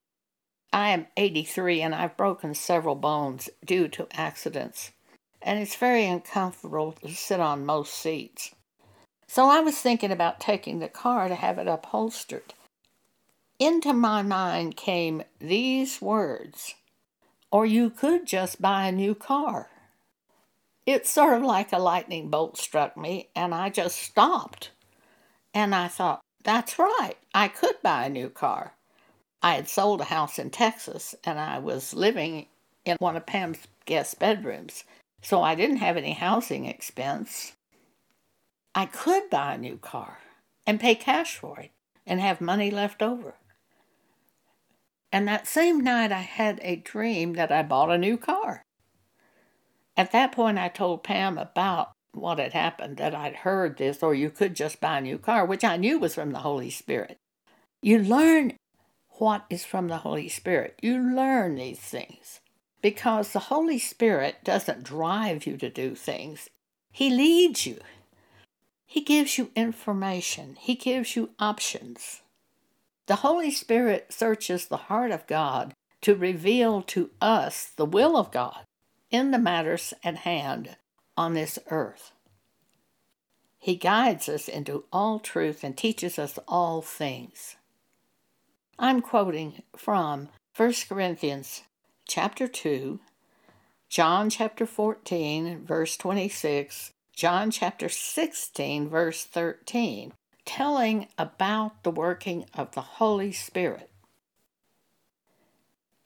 I 0.74 0.90
am 0.90 1.08
83 1.18 1.82
and 1.82 1.94
I've 1.94 2.16
broken 2.16 2.54
several 2.54 2.96
bones 2.96 3.50
due 3.66 3.88
to 3.90 4.08
accidents, 4.14 4.92
and 5.42 5.60
it's 5.60 5.76
very 5.76 6.06
uncomfortable 6.06 6.94
to 6.94 7.14
sit 7.14 7.40
on 7.40 7.66
most 7.66 7.94
seats. 7.94 8.56
So 9.34 9.48
I 9.48 9.62
was 9.62 9.80
thinking 9.80 10.12
about 10.12 10.42
taking 10.42 10.80
the 10.80 10.90
car 10.90 11.30
to 11.30 11.36
have 11.36 11.58
it 11.58 11.66
upholstered. 11.66 12.54
Into 13.60 13.94
my 13.94 14.22
mind 14.22 14.76
came 14.76 15.24
these 15.40 16.02
words 16.02 16.76
or 17.50 17.66
you 17.66 17.90
could 17.90 18.26
just 18.26 18.62
buy 18.62 18.88
a 18.88 18.92
new 18.92 19.16
car. 19.16 19.70
It's 20.86 21.10
sort 21.10 21.36
of 21.36 21.44
like 21.44 21.72
a 21.72 21.80
lightning 21.80 22.30
bolt 22.30 22.58
struck 22.58 22.98
me, 22.98 23.30
and 23.34 23.56
I 23.56 23.70
just 23.70 24.00
stopped. 24.00 24.72
And 25.54 25.74
I 25.74 25.88
thought, 25.88 26.20
that's 26.44 26.78
right, 26.78 27.16
I 27.34 27.48
could 27.48 27.82
buy 27.82 28.08
a 28.08 28.10
new 28.10 28.30
car. 28.30 28.74
I 29.42 29.54
had 29.54 29.70
sold 29.70 30.02
a 30.02 30.12
house 30.12 30.40
in 30.40 30.50
Texas, 30.50 31.16
and 31.24 31.40
I 31.40 31.58
was 31.60 31.94
living 31.94 32.48
in 32.84 32.98
one 33.00 33.16
of 33.16 33.26
Pam's 33.26 33.66
guest 33.86 34.20
bedrooms, 34.20 34.84
so 35.22 35.42
I 35.42 35.56
didn't 35.56 35.78
have 35.78 35.96
any 35.96 36.12
housing 36.12 36.66
expense. 36.66 37.54
I 38.74 38.86
could 38.86 39.30
buy 39.30 39.56
a 39.56 39.58
new 39.58 39.78
car 39.78 40.20
and 40.66 40.80
pay 40.80 40.96
cash 40.96 41.36
for 41.38 41.60
it 41.60 41.72
and 42.06 42.20
have 42.20 42.42
money 42.42 42.72
left 42.72 43.02
over. 43.02 43.36
And 45.12 45.28
that 45.28 45.48
same 45.48 45.82
night, 45.82 46.12
I 46.12 46.22
had 46.22 46.60
a 46.64 46.78
dream 46.78 47.34
that 47.34 47.52
I 47.52 47.64
bought 47.64 47.92
a 47.92 47.98
new 47.98 48.18
car. 48.18 48.64
At 49.98 50.14
that 50.14 50.32
point, 50.32 50.58
I 50.58 50.70
told 50.70 51.04
Pam 51.04 51.38
about 51.38 51.92
what 52.14 52.40
had 52.40 52.54
happened, 52.54 52.98
that 52.98 53.14
I'd 53.14 53.38
heard 53.38 53.78
this, 53.78 54.02
or 54.02 54.14
you 54.14 54.30
could 54.30 54.56
just 54.56 54.80
buy 54.80 55.00
a 55.00 55.02
new 55.02 55.18
car, 55.18 55.46
which 55.46 55.64
I 55.64 55.78
knew 55.78 56.00
was 56.00 56.16
from 56.16 56.32
the 56.32 56.40
Holy 56.40 56.70
Spirit. 56.70 57.18
You 57.82 58.00
learn 58.00 58.54
what 59.18 59.46
is 59.50 59.66
from 59.66 59.88
the 59.88 59.98
Holy 59.98 60.30
Spirit. 60.30 60.80
You 60.82 60.98
learn 60.98 61.56
these 61.56 61.80
things 61.80 62.40
because 62.82 63.32
the 63.32 63.40
Holy 63.40 63.80
Spirit 63.80 64.38
doesn't 64.44 64.84
drive 64.84 65.46
you 65.46 65.58
to 65.58 65.70
do 65.70 65.96
things, 65.96 66.50
He 66.92 67.10
leads 67.10 67.66
you. 67.66 67.80
He 68.92 69.00
gives 69.00 69.38
you 69.38 69.52
information, 69.56 70.58
He 70.60 70.76
gives 70.76 71.16
you 71.16 71.30
options. 71.40 72.24
The 73.06 73.24
Holy 73.24 73.50
Spirit 73.50 74.12
searches 74.12 74.66
the 74.66 74.92
heart 74.92 75.12
of 75.12 75.26
God 75.28 75.74
to 76.02 76.14
reveal 76.14 76.82
to 76.82 77.10
us 77.22 77.72
the 77.78 77.86
will 77.86 78.18
of 78.18 78.32
God 78.32 78.66
in 79.10 79.32
the 79.32 79.40
matters 79.40 79.94
at 80.04 80.18
hand 80.18 80.76
on 81.16 81.36
this 81.36 81.58
earth. 81.68 82.12
He 83.58 83.78
guides 83.78 84.28
us 84.28 84.50
into 84.50 84.84
all 84.92 85.20
truth 85.20 85.64
and 85.64 85.78
teaches 85.78 86.20
us 86.20 86.38
all 86.46 86.82
things. 86.82 87.56
I'm 88.78 89.00
quoting 89.00 89.64
from 89.74 90.28
1 90.58 90.74
Corinthians 90.90 91.62
chapter 92.10 92.46
2, 92.46 93.00
John 93.88 94.30
chapter 94.30 94.66
14, 94.66 95.64
verse 95.66 95.96
26, 95.96 96.92
John 97.14 97.52
chapter 97.52 97.90
16, 97.90 98.90
verse 98.90 99.24
13, 99.26 100.14
telling 100.46 101.08
about 101.18 101.84
the 101.84 101.92
working 101.92 102.46
of 102.54 102.72
the 102.72 102.82
Holy 102.82 103.32
Spirit. 103.32 103.92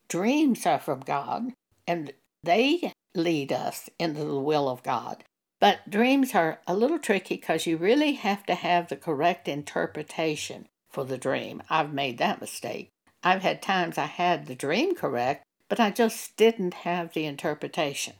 Dreams 0.07 0.65
are 0.65 0.79
from 0.79 0.99
God, 1.01 1.53
and 1.87 2.13
they 2.43 2.91
lead 3.15 3.51
us 3.51 3.89
into 3.97 4.23
the 4.25 4.39
will 4.39 4.67
of 4.67 4.83
God. 4.83 5.23
But 5.59 5.89
dreams 5.89 6.35
are 6.35 6.59
a 6.67 6.75
little 6.75 6.99
tricky 6.99 7.35
because 7.35 7.65
you 7.65 7.77
really 7.77 8.13
have 8.13 8.45
to 8.47 8.55
have 8.55 8.89
the 8.89 8.97
correct 8.97 9.47
interpretation 9.47 10.67
for 10.89 11.05
the 11.05 11.17
dream. 11.17 11.63
I've 11.69 11.93
made 11.93 12.17
that 12.17 12.41
mistake. 12.41 12.89
I've 13.23 13.41
had 13.41 13.61
times 13.61 13.97
I 13.97 14.05
had 14.05 14.45
the 14.45 14.55
dream 14.55 14.95
correct, 14.95 15.43
but 15.69 15.79
I 15.79 15.91
just 15.91 16.35
didn't 16.37 16.73
have 16.73 17.13
the 17.13 17.25
interpretation. 17.25 18.15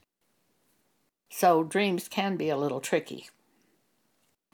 So 1.37 1.65
dreams 1.65 2.07
can 2.07 2.37
be 2.37 2.47
a 2.47 2.55
little 2.55 2.79
tricky. 2.79 3.27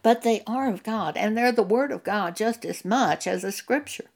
But 0.02 0.24
they 0.24 0.42
are 0.48 0.68
of 0.68 0.82
God, 0.82 1.16
and 1.16 1.38
they're 1.38 1.52
the 1.52 1.62
Word 1.62 1.92
of 1.92 2.04
God 2.04 2.36
just 2.36 2.66
as 2.66 2.84
much 2.84 3.28
as 3.28 3.44
a 3.44 3.52
Scripture. 3.52 4.10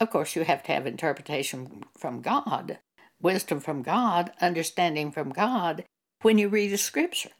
Of 0.00 0.10
course, 0.10 0.34
you 0.34 0.42
have 0.42 0.64
to 0.64 0.72
have 0.72 0.88
interpretation 0.88 1.84
from 1.96 2.20
God, 2.20 2.78
wisdom 3.22 3.60
from 3.60 3.82
God, 3.82 4.32
understanding 4.40 5.12
from 5.12 5.30
God 5.30 5.84
when 6.22 6.36
you 6.36 6.48
read 6.48 6.72
a 6.72 6.78
scripture. 6.78 7.30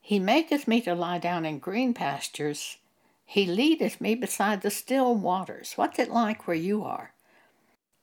He 0.00 0.18
maketh 0.18 0.66
me 0.66 0.80
to 0.80 0.94
lie 0.96 1.18
down 1.18 1.46
in 1.46 1.60
green 1.60 1.94
pastures. 1.94 2.78
He 3.24 3.46
leadeth 3.46 4.00
me 4.00 4.16
beside 4.16 4.62
the 4.62 4.72
still 4.72 5.14
waters. 5.14 5.74
What's 5.76 6.00
it 6.00 6.10
like 6.10 6.48
where 6.48 6.56
you 6.56 6.82
are? 6.82 7.14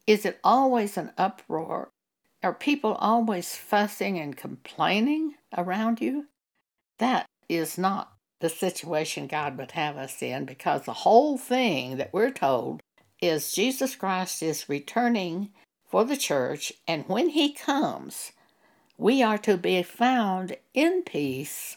Is 0.08 0.26
it 0.26 0.40
always 0.42 0.96
an 0.96 1.12
uproar? 1.18 1.92
Are 2.48 2.54
people 2.54 2.94
always 2.94 3.58
fussing 3.58 4.18
and 4.18 4.38
complaining 4.38 5.36
around 5.58 6.00
you? 6.00 6.28
That 6.98 7.26
is 7.50 7.78
not 7.78 8.14
the 8.40 8.48
situation 8.48 9.28
God 9.28 9.58
would 9.58 9.72
have 9.72 9.98
us 9.98 10.22
in 10.22 10.46
because 10.46 10.84
the 10.84 11.04
whole 11.04 11.38
thing 11.38 11.98
that 11.98 12.14
we're 12.14 12.32
told 12.32 12.80
is 13.22 13.52
Jesus 13.52 13.98
Christ 13.98 14.42
is 14.42 14.70
returning 14.70 15.50
for 15.90 16.06
the 16.06 16.16
church, 16.16 16.72
and 16.88 17.04
when 17.10 17.28
he 17.28 17.52
comes, 17.52 18.32
we 18.98 19.22
are 19.22 19.40
to 19.40 19.58
be 19.58 19.84
found 19.84 20.56
in 20.74 21.04
peace, 21.04 21.76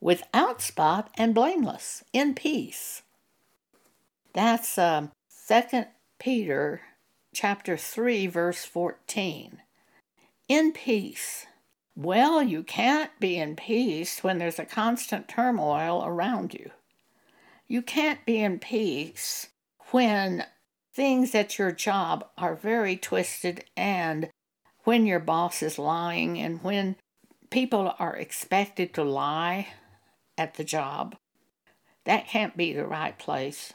without 0.00 0.62
spot 0.62 1.10
and 1.18 1.34
blameless, 1.34 2.04
in 2.12 2.34
peace. 2.34 3.02
That's 4.34 4.78
um, 4.78 5.10
2 5.48 5.86
Peter 6.20 6.82
chapter 7.34 7.76
3 7.76 8.28
verse 8.28 8.64
14. 8.64 9.58
In 10.52 10.72
peace. 10.72 11.46
Well, 11.96 12.42
you 12.42 12.62
can't 12.62 13.10
be 13.18 13.38
in 13.38 13.56
peace 13.56 14.22
when 14.22 14.36
there's 14.36 14.58
a 14.58 14.66
constant 14.66 15.26
turmoil 15.26 16.04
around 16.04 16.52
you. 16.52 16.72
You 17.66 17.80
can't 17.80 18.22
be 18.26 18.42
in 18.42 18.58
peace 18.58 19.48
when 19.92 20.44
things 20.92 21.34
at 21.34 21.58
your 21.58 21.72
job 21.72 22.28
are 22.36 22.54
very 22.54 22.98
twisted 22.98 23.64
and 23.78 24.28
when 24.84 25.06
your 25.06 25.20
boss 25.20 25.62
is 25.62 25.78
lying 25.78 26.38
and 26.38 26.62
when 26.62 26.96
people 27.48 27.94
are 27.98 28.14
expected 28.14 28.92
to 28.92 29.04
lie 29.04 29.68
at 30.36 30.56
the 30.56 30.64
job. 30.64 31.16
That 32.04 32.28
can't 32.28 32.58
be 32.58 32.74
the 32.74 32.84
right 32.84 33.18
place. 33.18 33.72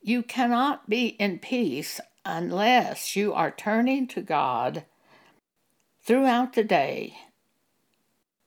You 0.00 0.22
cannot 0.22 0.88
be 0.88 1.08
in 1.08 1.38
peace 1.38 2.00
unless 2.24 3.14
you 3.14 3.34
are 3.34 3.50
turning 3.50 4.08
to 4.08 4.22
God 4.22 4.86
throughout 6.04 6.52
the 6.52 6.64
day 6.64 7.16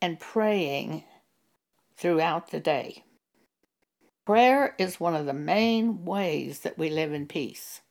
and 0.02 0.20
praying 0.20 1.04
throughout 1.96 2.52
the 2.52 2.60
day. 2.60 3.04
Prayer 4.26 4.76
is 4.78 5.00
one 5.00 5.16
of 5.16 5.26
the 5.26 5.34
main 5.34 6.06
ways 6.06 6.60
that 6.60 6.78
we 6.78 6.90
live 6.90 7.14
in 7.14 7.26
peace. 7.26 7.82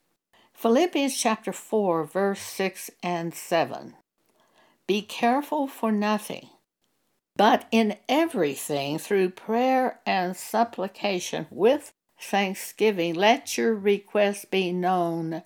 Philippians 0.53 1.17
chapter 1.17 1.53
4, 1.53 2.05
verse 2.05 2.41
6 2.41 2.91
and 3.03 3.35
7. 3.35 3.95
Be 4.87 5.03
careful 5.03 5.67
for 5.67 5.91
nothing, 5.91 6.49
but 7.37 7.67
in 7.73 7.97
everything 8.09 8.99
through 8.99 9.31
prayer 9.31 9.99
and 10.07 10.37
supplication 10.37 11.47
with 11.51 11.93
thanksgiving, 12.21 13.15
let 13.15 13.59
your 13.59 13.75
requests 13.75 14.45
be 14.45 14.73
known 14.73 15.43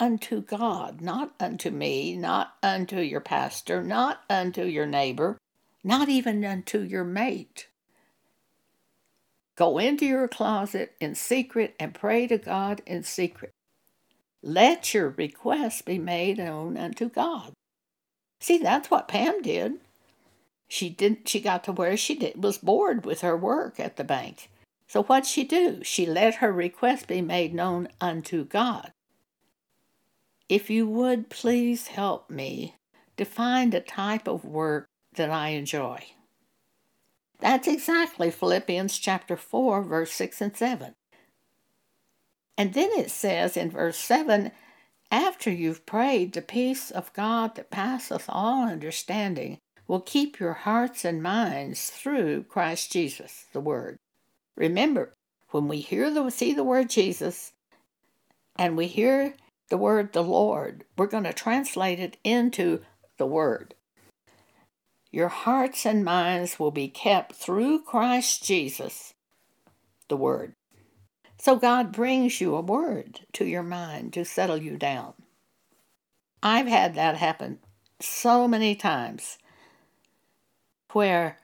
unto 0.00 0.40
God, 0.40 1.00
not 1.00 1.34
unto 1.38 1.70
me, 1.70 2.16
not 2.16 2.54
unto 2.62 3.00
your 3.00 3.20
pastor, 3.20 3.82
not 3.82 4.22
unto 4.30 4.64
your 4.64 4.86
neighbor, 4.86 5.36
not 5.84 6.08
even 6.08 6.44
unto 6.44 6.80
your 6.80 7.04
mate. 7.04 7.68
Go 9.56 9.78
into 9.78 10.06
your 10.06 10.26
closet 10.26 10.94
in 11.00 11.14
secret 11.14 11.76
and 11.78 11.92
pray 11.92 12.26
to 12.26 12.38
God 12.38 12.80
in 12.86 13.02
secret. 13.02 13.52
Let 14.42 14.94
your 14.94 15.10
request 15.10 15.84
be 15.84 15.98
made 15.98 16.38
known 16.38 16.78
unto 16.78 17.10
God. 17.10 17.52
See, 18.40 18.56
that's 18.56 18.90
what 18.90 19.06
Pam 19.06 19.42
did. 19.42 19.74
She 20.66 20.88
didn't 20.88 21.28
she 21.28 21.40
got 21.40 21.62
to 21.64 21.72
where 21.72 21.96
she 21.96 22.14
did, 22.14 22.42
was 22.42 22.56
bored 22.56 23.04
with 23.04 23.20
her 23.20 23.36
work 23.36 23.78
at 23.78 23.96
the 23.96 24.04
bank. 24.04 24.48
So 24.88 25.02
what'd 25.02 25.26
she 25.26 25.44
do? 25.44 25.80
She 25.84 26.06
let 26.06 26.36
her 26.36 26.52
request 26.52 27.06
be 27.06 27.20
made 27.20 27.52
known 27.52 27.88
unto 28.00 28.44
God. 28.46 28.92
If 30.50 30.68
you 30.68 30.88
would 30.88 31.30
please 31.30 31.86
help 31.86 32.28
me 32.28 32.74
to 33.16 33.24
find 33.24 33.72
a 33.72 33.80
type 33.80 34.26
of 34.26 34.44
work 34.44 34.88
that 35.14 35.30
I 35.30 35.50
enjoy. 35.50 36.04
That's 37.38 37.68
exactly 37.68 38.32
Philippians 38.32 38.98
chapter 38.98 39.36
4, 39.36 39.84
verse 39.84 40.10
6 40.10 40.40
and 40.40 40.56
7. 40.56 40.94
And 42.58 42.74
then 42.74 42.90
it 42.96 43.12
says 43.12 43.56
in 43.56 43.70
verse 43.70 43.96
7 43.96 44.50
after 45.12 45.52
you've 45.52 45.86
prayed, 45.86 46.32
the 46.32 46.42
peace 46.42 46.90
of 46.90 47.12
God 47.12 47.54
that 47.54 47.70
passeth 47.70 48.24
all 48.28 48.68
understanding 48.68 49.58
will 49.86 50.00
keep 50.00 50.40
your 50.40 50.54
hearts 50.54 51.04
and 51.04 51.22
minds 51.22 51.90
through 51.90 52.42
Christ 52.42 52.90
Jesus, 52.90 53.46
the 53.52 53.60
Word. 53.60 53.98
Remember, 54.56 55.14
when 55.52 55.68
we 55.68 55.78
hear 55.78 56.10
the 56.10 56.28
see 56.30 56.52
the 56.52 56.64
word 56.64 56.90
Jesus 56.90 57.52
and 58.56 58.76
we 58.76 58.88
hear 58.88 59.34
the 59.70 59.78
word 59.78 60.12
the 60.12 60.22
Lord, 60.22 60.84
we're 60.98 61.06
going 61.06 61.24
to 61.24 61.32
translate 61.32 61.98
it 61.98 62.18
into 62.22 62.82
the 63.16 63.26
Word. 63.26 63.74
Your 65.12 65.28
hearts 65.28 65.86
and 65.86 66.04
minds 66.04 66.58
will 66.58 66.70
be 66.70 66.88
kept 66.88 67.34
through 67.34 67.82
Christ 67.82 68.44
Jesus, 68.44 69.14
the 70.08 70.16
Word. 70.16 70.54
So 71.38 71.56
God 71.56 71.92
brings 71.92 72.40
you 72.40 72.54
a 72.54 72.60
word 72.60 73.20
to 73.32 73.46
your 73.46 73.62
mind 73.62 74.12
to 74.12 74.26
settle 74.26 74.58
you 74.58 74.76
down. 74.76 75.14
I've 76.42 76.66
had 76.66 76.94
that 76.96 77.16
happen 77.16 77.60
so 77.98 78.46
many 78.46 78.74
times 78.74 79.38
where 80.92 81.38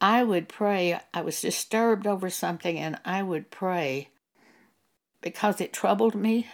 I 0.00 0.22
would 0.22 0.48
pray, 0.48 1.00
I 1.14 1.22
was 1.22 1.40
disturbed 1.40 2.06
over 2.06 2.28
something, 2.28 2.78
and 2.78 2.98
I 3.04 3.22
would 3.22 3.50
pray 3.50 4.08
because 5.20 5.60
it 5.60 5.72
troubled 5.72 6.14
me 6.14 6.46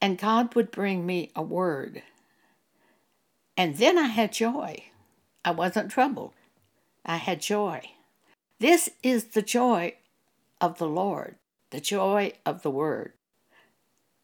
and 0.00 0.18
God 0.18 0.54
would 0.54 0.70
bring 0.70 1.04
me 1.04 1.30
a 1.34 1.42
word. 1.42 2.02
And 3.56 3.76
then 3.76 3.98
I 3.98 4.06
had 4.06 4.32
joy. 4.32 4.84
I 5.44 5.50
wasn't 5.50 5.90
troubled. 5.90 6.32
I 7.04 7.16
had 7.16 7.40
joy. 7.40 7.90
This 8.60 8.90
is 9.02 9.24
the 9.24 9.42
joy 9.42 9.94
of 10.60 10.78
the 10.78 10.88
Lord, 10.88 11.36
the 11.70 11.80
joy 11.80 12.32
of 12.44 12.62
the 12.62 12.70
Word. 12.70 13.12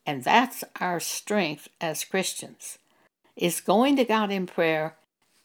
And 0.07 0.23
that's 0.25 0.65
our 0.81 1.01
strength 1.01 1.69
as 1.81 2.05
Christians, 2.05 2.79
is 3.37 3.61
going 3.61 3.97
to 3.97 4.05
God 4.05 4.31
in 4.31 4.47
prayer 4.47 4.97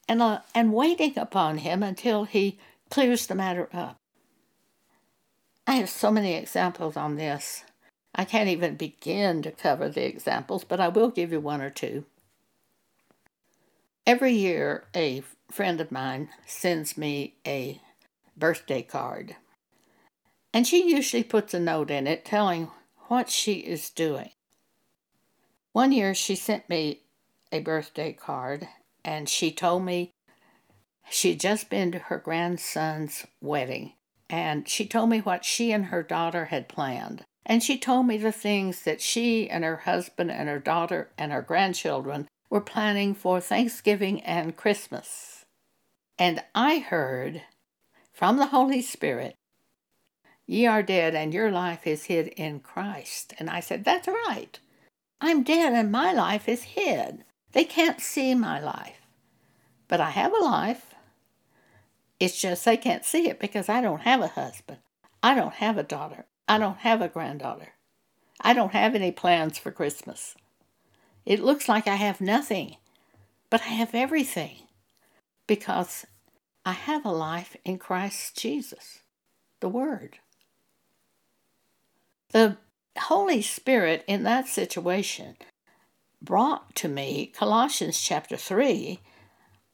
and, 0.08 0.22
uh, 0.22 0.40
and 0.54 0.74
waiting 0.74 1.18
upon 1.18 1.60
Him 1.60 1.84
until 1.84 2.26
He 2.26 2.58
clears 2.90 3.28
the 3.28 3.36
matter 3.36 3.70
up. 3.72 3.96
I 5.68 5.74
have 5.76 5.90
so 5.90 6.12
many 6.12 6.34
examples 6.34 6.98
on 6.98 7.16
this. 7.16 7.64
I 8.16 8.26
can't 8.26 8.50
even 8.50 8.76
begin 8.76 9.42
to 9.44 9.52
cover 9.52 9.90
the 9.90 10.06
examples, 10.06 10.64
but 10.64 10.80
I 10.80 10.88
will 10.88 11.10
give 11.10 11.32
you 11.32 11.40
one 11.40 11.62
or 11.62 11.70
two. 11.70 12.06
Every 14.06 14.34
year, 14.34 14.86
a 14.96 15.24
friend 15.52 15.80
of 15.80 15.92
mine 15.92 16.30
sends 16.46 16.98
me 16.98 17.36
a 17.46 17.80
birthday 18.36 18.82
card, 18.82 19.36
and 20.54 20.66
she 20.66 20.90
usually 20.90 21.24
puts 21.24 21.54
a 21.54 21.60
note 21.60 21.92
in 21.92 22.08
it 22.08 22.26
telling 22.26 22.72
what 23.08 23.30
she 23.30 23.54
is 23.54 23.90
doing. 23.90 24.32
One 25.74 25.92
year, 25.92 26.16
she 26.16 26.36
sent 26.36 26.68
me 26.70 27.02
a 27.52 27.60
birthday 27.60 28.14
card, 28.14 28.68
and 29.06 29.30
she 29.30 29.52
told 29.52 29.84
me 29.86 30.12
she'd 31.10 31.40
just 31.40 31.70
been 31.70 31.92
to 31.92 32.00
her 32.00 32.18
grandson's 32.18 33.26
wedding, 33.42 33.94
and 34.30 34.68
she 34.68 34.88
told 34.88 35.10
me 35.10 35.20
what 35.20 35.46
she 35.46 35.72
and 35.72 35.86
her 35.86 36.02
daughter 36.02 36.46
had 36.46 36.68
planned. 36.68 37.26
And 37.46 37.64
she 37.64 37.78
told 37.78 38.06
me 38.06 38.18
the 38.18 38.32
things 38.32 38.84
that 38.84 39.02
she 39.02 39.50
and 39.50 39.64
her 39.64 39.78
husband 39.78 40.32
and 40.32 40.48
her 40.48 40.60
daughter 40.60 41.10
and 41.18 41.32
her 41.32 41.42
grandchildren 41.42 42.28
were 42.50 42.62
planning 42.62 43.14
for 43.16 43.40
Thanksgiving 43.40 44.22
and 44.22 44.58
Christmas. 44.58 45.46
And 46.18 46.44
I 46.54 46.80
heard 46.80 47.44
from 48.14 48.38
the 48.38 48.48
Holy 48.48 48.82
Spirit, 48.82 49.36
Ye 50.46 50.66
are 50.66 50.84
dead, 50.84 51.14
and 51.14 51.34
your 51.34 51.52
life 51.52 51.86
is 51.86 52.06
hid 52.06 52.28
in 52.30 52.60
Christ. 52.60 53.34
And 53.38 53.50
I 53.50 53.60
said, 53.60 53.86
That's 53.86 54.08
right. 54.08 54.60
I'm 55.22 55.44
dead, 55.44 55.74
and 55.74 55.92
my 55.92 56.12
life 56.12 56.50
is 56.50 56.64
hid. 56.64 57.24
They 57.52 57.64
can't 57.64 58.02
see 58.02 58.34
my 58.36 58.60
life. 58.60 59.02
But 59.88 60.02
I 60.02 60.10
have 60.10 60.34
a 60.34 60.44
life. 60.44 60.96
It's 62.20 62.40
just 62.40 62.66
they 62.66 62.78
can't 62.78 63.06
see 63.06 63.30
it 63.30 63.40
because 63.40 63.70
I 63.70 63.80
don't 63.82 64.02
have 64.02 64.22
a 64.22 64.28
husband. 64.28 64.80
I 65.22 65.36
don't 65.36 65.54
have 65.56 65.78
a 65.78 65.84
daughter. 65.84 66.26
I 66.50 66.58
don't 66.58 66.80
have 66.80 67.00
a 67.00 67.08
granddaughter. 67.08 67.74
I 68.42 68.54
don't 68.54 68.74
have 68.74 68.96
any 68.96 69.12
plans 69.12 69.60
for 69.60 69.72
Christmas. 69.72 70.34
It 71.24 71.42
looks 71.42 71.70
like 71.70 71.88
I 71.88 71.96
have 71.96 72.20
nothing, 72.20 72.78
but 73.52 73.62
I 73.62 73.66
have 73.66 73.94
everything 73.94 74.64
because 75.46 76.08
I 76.66 76.72
have 76.72 77.06
a 77.06 77.12
life 77.12 77.56
in 77.64 77.78
Christ 77.78 78.36
Jesus, 78.36 79.02
the 79.60 79.70
Word. 79.70 80.18
The 82.32 82.58
Holy 82.98 83.44
Spirit 83.44 84.04
in 84.08 84.24
that 84.24 84.48
situation 84.48 85.38
brought 86.20 86.74
to 86.78 86.88
me 86.88 87.28
Colossians 87.28 88.02
chapter 88.02 88.38
3 88.38 89.00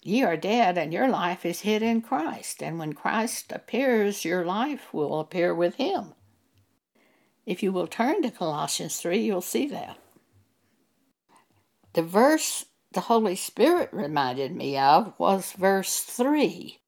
Ye 0.04 0.24
are 0.24 0.38
dead, 0.38 0.78
and 0.78 0.94
your 0.94 1.08
life 1.08 1.46
is 1.46 1.62
hid 1.62 1.82
in 1.82 2.02
Christ. 2.02 2.62
And 2.62 2.78
when 2.78 2.94
Christ 2.94 3.52
appears, 3.52 4.24
your 4.24 4.46
life 4.46 4.94
will 4.94 5.20
appear 5.20 5.56
with 5.56 5.76
him. 5.76 6.14
If 7.45 7.62
you 7.62 7.71
will 7.71 7.88
turn 7.88 8.21
to 8.23 8.31
Colossians 8.31 8.99
3, 8.99 9.19
you'll 9.19 9.41
see 9.41 9.67
that. 9.67 9.97
The 11.93 12.01
verse 12.01 12.65
the 12.91 13.01
Holy 13.01 13.36
Spirit 13.36 13.89
reminded 13.91 14.55
me 14.55 14.77
of 14.77 15.13
was 15.17 15.51
verse 15.51 15.99
3. 15.99 16.79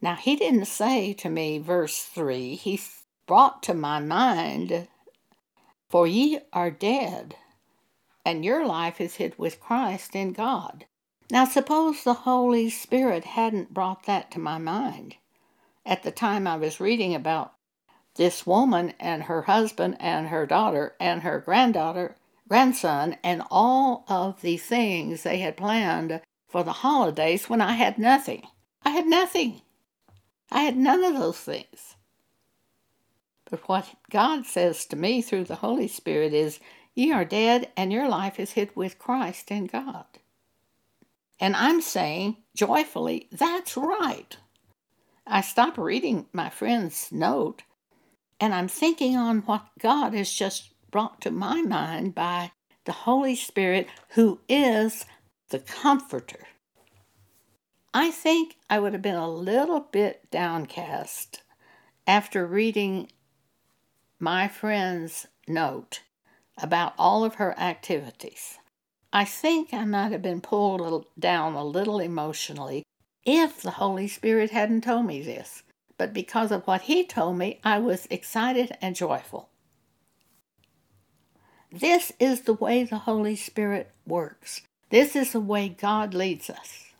Now, 0.00 0.14
he 0.14 0.34
didn't 0.34 0.64
say 0.64 1.12
to 1.12 1.28
me, 1.28 1.58
verse 1.58 2.02
3, 2.04 2.54
he 2.54 2.80
brought 3.26 3.62
to 3.64 3.74
my 3.74 4.00
mind, 4.00 4.88
For 5.88 6.06
ye 6.06 6.40
are 6.52 6.70
dead, 6.70 7.36
and 8.24 8.44
your 8.44 8.66
life 8.66 9.00
is 9.00 9.16
hid 9.16 9.38
with 9.38 9.60
Christ 9.60 10.16
in 10.16 10.32
God. 10.32 10.86
Now, 11.30 11.44
suppose 11.44 12.02
the 12.02 12.14
Holy 12.14 12.70
Spirit 12.70 13.24
hadn't 13.24 13.74
brought 13.74 14.06
that 14.06 14.30
to 14.32 14.40
my 14.40 14.58
mind 14.58 15.16
at 15.84 16.02
the 16.02 16.10
time 16.10 16.46
I 16.46 16.56
was 16.56 16.80
reading 16.80 17.14
about 17.14 17.54
this 18.16 18.46
woman 18.46 18.94
and 19.00 19.24
her 19.24 19.42
husband 19.42 19.96
and 20.00 20.28
her 20.28 20.46
daughter 20.46 20.94
and 21.00 21.22
her 21.22 21.38
granddaughter, 21.38 22.16
grandson, 22.48 23.16
and 23.22 23.42
all 23.50 24.04
of 24.08 24.42
the 24.42 24.56
things 24.56 25.22
they 25.22 25.38
had 25.38 25.56
planned 25.56 26.20
for 26.48 26.62
the 26.62 26.72
holidays 26.72 27.48
when 27.48 27.60
I 27.60 27.72
had 27.72 27.98
nothing. 27.98 28.42
I 28.84 28.90
had 28.90 29.06
nothing. 29.06 29.62
I 30.50 30.62
had 30.62 30.76
none 30.76 31.02
of 31.02 31.14
those 31.14 31.38
things. 31.38 31.96
But 33.50 33.68
what 33.68 33.94
God 34.10 34.44
says 34.46 34.84
to 34.86 34.96
me 34.96 35.22
through 35.22 35.44
the 35.44 35.56
Holy 35.56 35.88
Spirit 35.88 36.34
is, 36.34 36.60
Ye 36.94 37.10
are 37.10 37.24
dead, 37.24 37.70
and 37.76 37.90
your 37.92 38.08
life 38.08 38.38
is 38.38 38.52
hid 38.52 38.74
with 38.76 38.98
Christ 38.98 39.50
in 39.50 39.66
God. 39.66 40.04
And 41.40 41.56
I'm 41.56 41.80
saying 41.80 42.36
joyfully, 42.54 43.28
That's 43.32 43.76
right. 43.76 44.36
I 45.26 45.40
stop 45.40 45.78
reading 45.78 46.26
my 46.32 46.50
friend's 46.50 47.10
note 47.10 47.62
and 48.42 48.52
I'm 48.52 48.66
thinking 48.66 49.16
on 49.16 49.42
what 49.42 49.68
God 49.78 50.14
has 50.14 50.32
just 50.32 50.72
brought 50.90 51.20
to 51.20 51.30
my 51.30 51.62
mind 51.62 52.12
by 52.12 52.50
the 52.86 52.90
Holy 52.90 53.36
Spirit, 53.36 53.86
who 54.14 54.40
is 54.48 55.04
the 55.50 55.60
Comforter. 55.60 56.48
I 57.94 58.10
think 58.10 58.56
I 58.68 58.80
would 58.80 58.94
have 58.94 59.00
been 59.00 59.14
a 59.14 59.30
little 59.30 59.78
bit 59.78 60.28
downcast 60.32 61.44
after 62.04 62.44
reading 62.44 63.12
my 64.18 64.48
friend's 64.48 65.28
note 65.46 66.00
about 66.60 66.94
all 66.98 67.22
of 67.22 67.36
her 67.36 67.56
activities. 67.56 68.58
I 69.12 69.24
think 69.24 69.72
I 69.72 69.84
might 69.84 70.10
have 70.10 70.22
been 70.22 70.40
pulled 70.40 71.06
down 71.16 71.54
a 71.54 71.64
little 71.64 72.00
emotionally 72.00 72.82
if 73.24 73.62
the 73.62 73.70
Holy 73.70 74.08
Spirit 74.08 74.50
hadn't 74.50 74.82
told 74.82 75.06
me 75.06 75.22
this. 75.22 75.62
But 75.98 76.12
because 76.12 76.50
of 76.50 76.66
what 76.66 76.82
He 76.82 77.06
told 77.06 77.38
me, 77.38 77.60
I 77.64 77.78
was 77.78 78.06
excited 78.10 78.76
and 78.80 78.96
joyful. 78.96 79.48
This 81.70 82.12
is 82.18 82.42
the 82.42 82.54
way 82.54 82.84
the 82.84 82.98
Holy 82.98 83.36
Spirit 83.36 83.90
works. 84.06 84.62
This 84.90 85.16
is 85.16 85.32
the 85.32 85.40
way 85.40 85.68
God 85.68 86.12
leads 86.12 86.50
us 86.50 86.92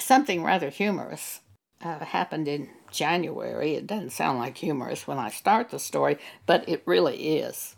something 0.00 0.42
rather 0.42 0.70
humorous 0.70 1.40
uh, 1.82 2.00
happened 2.00 2.48
in 2.48 2.68
January. 2.90 3.74
It 3.74 3.86
doesn't 3.86 4.10
sound 4.10 4.38
like 4.38 4.56
humorous 4.56 5.06
when 5.06 5.18
I 5.18 5.30
start 5.30 5.70
the 5.70 5.78
story, 5.78 6.18
but 6.46 6.68
it 6.68 6.82
really 6.84 7.38
is. 7.38 7.76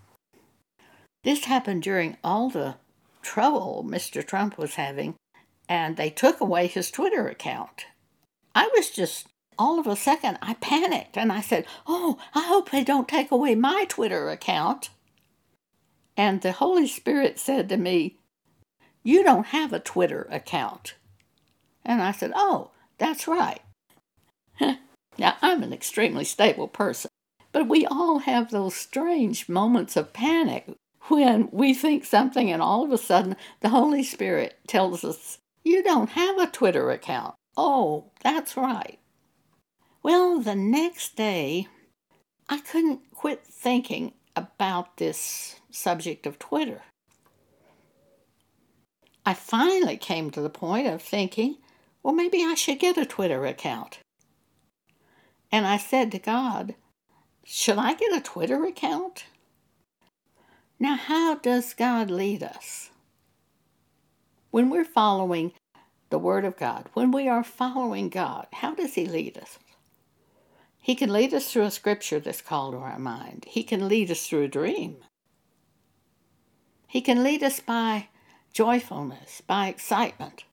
This 1.25 1.45
happened 1.45 1.83
during 1.83 2.17
all 2.25 2.51
the 2.51 2.77
trouble 3.23 3.85
Mr. 3.87 4.27
Trump 4.27 4.59
was 4.59 4.75
having, 4.75 5.15
and 5.69 5.97
they 5.97 6.11
took 6.11 6.41
away 6.41 6.67
his 6.67 6.91
Twitter 6.91 7.29
account. 7.29 7.87
I 8.55 8.69
was 8.75 8.91
just, 8.91 9.29
all 9.59 9.79
of 9.79 9.87
a 9.87 9.97
second, 9.97 10.39
I 10.43 10.55
panicked 10.55 11.17
and 11.17 11.33
I 11.33 11.41
said, 11.41 11.67
Oh, 11.87 12.19
I 12.35 12.47
hope 12.47 12.71
they 12.71 12.85
don't 12.85 13.09
take 13.09 13.31
away 13.31 13.55
my 13.55 13.87
Twitter 13.89 14.29
account. 14.31 14.91
And 16.17 16.41
the 16.41 16.53
Holy 16.53 16.87
Spirit 16.87 17.39
said 17.39 17.69
to 17.69 17.77
me, 17.77 18.19
You 19.03 19.23
don't 19.23 19.47
have 19.47 19.73
a 19.73 19.81
Twitter 19.81 20.29
account. 20.31 20.95
And 21.85 22.03
I 22.03 22.13
said, 22.13 22.33
Oh, 22.35 22.71
that's 22.99 23.27
right. 23.27 23.61
now, 24.61 25.37
I'm 25.43 25.63
an 25.63 25.73
extremely 25.73 26.25
stable 26.25 26.69
person, 26.69 27.11
but 27.53 27.69
we 27.69 27.87
all 27.87 28.21
have 28.21 28.51
those 28.51 28.75
strange 28.75 29.49
moments 29.49 29.97
of 29.97 30.13
panic 30.13 30.67
when 31.09 31.49
we 31.51 31.75
think 31.75 32.05
something 32.05 32.51
and 32.51 32.63
all 32.63 32.85
of 32.85 32.93
a 32.93 32.99
sudden 32.99 33.37
the 33.61 33.71
Holy 33.71 34.03
Spirit 34.03 34.59
tells 34.67 35.05
us, 35.05 35.39
You 35.65 35.83
don't 35.83 36.11
have 36.11 36.39
a 36.39 36.47
Twitter 36.47 36.91
account. 36.91 37.35
Oh, 37.57 38.11
that's 38.23 38.57
right. 38.57 38.99
Well, 40.03 40.41
the 40.41 40.57
next 40.57 41.15
day, 41.15 41.69
I 42.49 42.59
couldn't 42.59 43.13
quit 43.15 43.45
thinking 43.47 44.15
about 44.35 44.97
this 44.97 45.61
subject 45.71 46.27
of 46.27 46.41
Twitter. 46.41 46.83
I 49.25 49.35
finally 49.35 49.97
came 49.97 50.31
to 50.31 50.41
the 50.41 50.51
point 50.51 50.89
of 50.89 51.01
thinking, 51.01 51.59
well, 52.03 52.15
maybe 52.15 52.43
I 52.43 52.55
should 52.55 52.81
get 52.81 52.99
a 52.99 53.07
Twitter 53.07 53.47
account. 53.47 54.01
And 55.53 55.67
I 55.67 55.77
said 55.77 56.11
to 56.13 56.19
God, 56.19 56.75
Should 57.45 57.79
I 57.79 57.95
get 57.95 58.17
a 58.17 58.21
Twitter 58.21 58.65
account? 58.65 59.27
Now, 60.81 60.97
how 60.97 61.37
does 61.37 61.75
God 61.75 62.11
lead 62.11 62.43
us? 62.43 62.91
When 64.51 64.69
we're 64.69 64.85
following 64.85 65.53
the 66.11 66.19
Word 66.19 66.45
of 66.45 66.57
God, 66.57 66.89
when 66.95 67.13
we 67.13 67.29
are 67.29 67.45
following 67.45 68.09
God, 68.09 68.49
how 68.53 68.75
does 68.75 68.95
He 68.95 69.07
lead 69.07 69.39
us? 69.39 69.61
He 70.83 70.95
can 70.95 71.11
lead 71.11 71.33
us 71.33 71.51
through 71.51 71.63
a 71.63 71.71
scripture 71.71 72.21
that's 72.21 72.43
called 72.43 72.75
to 72.75 72.81
our 72.81 72.99
mind. 72.99 73.47
He 73.49 73.63
can 73.63 73.89
lead 73.89 74.11
us 74.11 74.27
through 74.27 74.43
a 74.43 74.49
dream. 74.49 74.99
He 76.87 77.01
can 77.01 77.23
lead 77.23 77.43
us 77.43 77.61
by 77.61 78.09
joyfulness, 78.53 79.41
by 79.41 79.69
excitement 79.69 80.45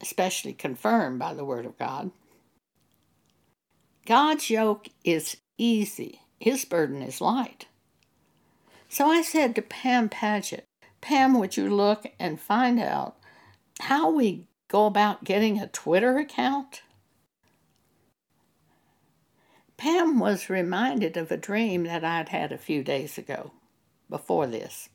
especially 0.00 0.52
confirmed 0.52 1.18
by 1.18 1.34
the 1.34 1.44
Word 1.44 1.66
of 1.66 1.78
God. 1.78 2.10
God's 4.06 4.48
yoke 4.48 4.88
is 5.04 5.36
easy, 5.56 6.22
His 6.40 6.64
burden 6.64 7.02
is 7.02 7.20
light. 7.20 7.66
So 8.88 9.10
I 9.10 9.22
said 9.22 9.54
to 9.54 9.62
Pam 9.62 10.08
Paget, 10.08 10.64
Pam, 11.00 11.38
would 11.38 11.56
you 11.56 11.68
look 11.68 12.06
and 12.18 12.40
find 12.40 12.80
out 12.80 13.16
how 13.80 14.10
we 14.10 14.46
go 14.68 14.86
about 14.86 15.24
getting 15.24 15.60
a 15.60 15.68
Twitter 15.68 16.16
account? 16.16 16.82
Pam 19.78 20.18
was 20.18 20.50
reminded 20.50 21.16
of 21.16 21.30
a 21.30 21.36
dream 21.36 21.84
that 21.84 22.04
I'd 22.04 22.30
had 22.30 22.50
a 22.50 22.58
few 22.58 22.82
days 22.82 23.16
ago, 23.16 23.52
before 24.10 24.48
this. 24.48 24.88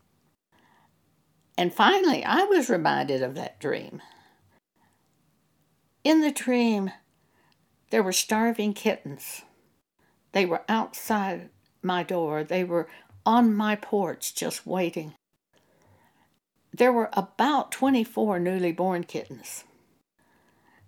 And 1.58 1.74
finally, 1.74 2.26
I 2.26 2.44
was 2.44 2.70
reminded 2.70 3.24
of 3.24 3.34
that 3.36 3.60
dream. 3.62 4.02
In 6.04 6.20
the 6.20 6.32
dream, 6.32 6.92
there 7.92 8.04
were 8.04 8.12
starving 8.12 8.74
kittens. 8.74 9.44
They 10.34 10.46
were 10.46 10.64
outside 10.68 11.50
my 11.82 12.04
door. 12.04 12.44
They 12.44 12.66
were 12.66 12.90
on 13.26 13.56
my 13.56 13.78
porch 13.78 14.36
just 14.36 14.68
waiting. 14.68 15.14
There 16.74 16.92
were 16.92 17.10
about 17.14 17.72
24 17.72 18.38
newly 18.40 18.74
born 18.74 19.06
kittens. 19.06 19.64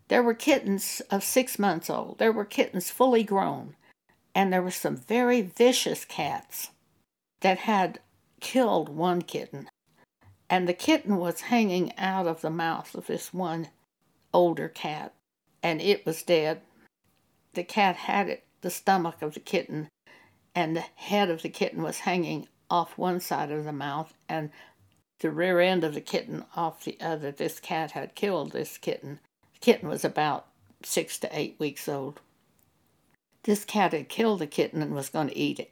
There 0.10 0.22
were 0.22 0.34
kittens 0.34 1.02
of 1.10 1.24
six 1.24 1.58
months 1.58 1.90
old. 1.90 2.18
There 2.18 2.32
were 2.32 2.46
kittens 2.46 2.90
fully 2.90 3.24
grown. 3.24 3.76
And 4.36 4.52
there 4.52 4.62
were 4.62 4.70
some 4.70 4.98
very 4.98 5.42
vicious 5.42 6.04
cats 6.06 6.70
that 7.40 7.60
had 7.60 8.00
killed 8.42 8.90
one 8.90 9.22
kitten. 9.22 9.70
And 10.50 10.68
the 10.68 10.74
kitten 10.74 11.18
was 11.18 11.42
hanging 11.42 11.98
out 11.98 12.28
of 12.28 12.42
the 12.42 12.50
mouth 12.50 12.94
of 12.94 13.08
this 13.08 13.34
one 13.34 13.70
older 14.34 14.68
cat, 14.68 15.14
and 15.64 15.82
it 15.82 16.06
was 16.06 16.22
dead. 16.22 16.62
The 17.54 17.64
cat 17.64 17.96
had 17.96 18.28
it, 18.28 18.44
the 18.62 18.70
stomach 18.70 19.22
of 19.22 19.34
the 19.34 19.40
kitten, 19.40 19.88
and 20.54 20.76
the 20.76 20.82
head 20.82 21.30
of 21.30 21.42
the 21.42 21.50
kitten 21.50 21.82
was 21.82 22.00
hanging 22.00 22.48
off 22.70 22.98
one 22.98 23.22
side 23.22 23.52
of 23.52 23.64
the 23.64 23.72
mouth, 23.72 24.14
and 24.28 24.52
the 25.20 25.32
rear 25.32 25.62
end 25.62 25.84
of 25.84 25.94
the 25.94 26.02
kitten 26.02 26.44
off 26.56 26.84
the 26.84 26.98
other. 27.00 27.32
This 27.32 27.60
cat 27.60 27.92
had 27.92 28.16
killed 28.16 28.52
this 28.52 28.78
kitten. 28.78 29.20
The 29.54 29.60
kitten 29.60 29.88
was 29.88 30.04
about 30.04 30.48
six 30.84 31.18
to 31.20 31.30
eight 31.32 31.56
weeks 31.58 31.88
old. 31.88 32.20
This 33.46 33.64
cat 33.64 33.94
had 33.94 34.10
killed 34.10 34.40
the 34.40 34.48
kitten 34.48 34.82
and 34.82 34.94
was 34.94 35.10
going 35.10 35.28
to 35.28 35.38
eat 35.38 35.60
it. 35.60 35.72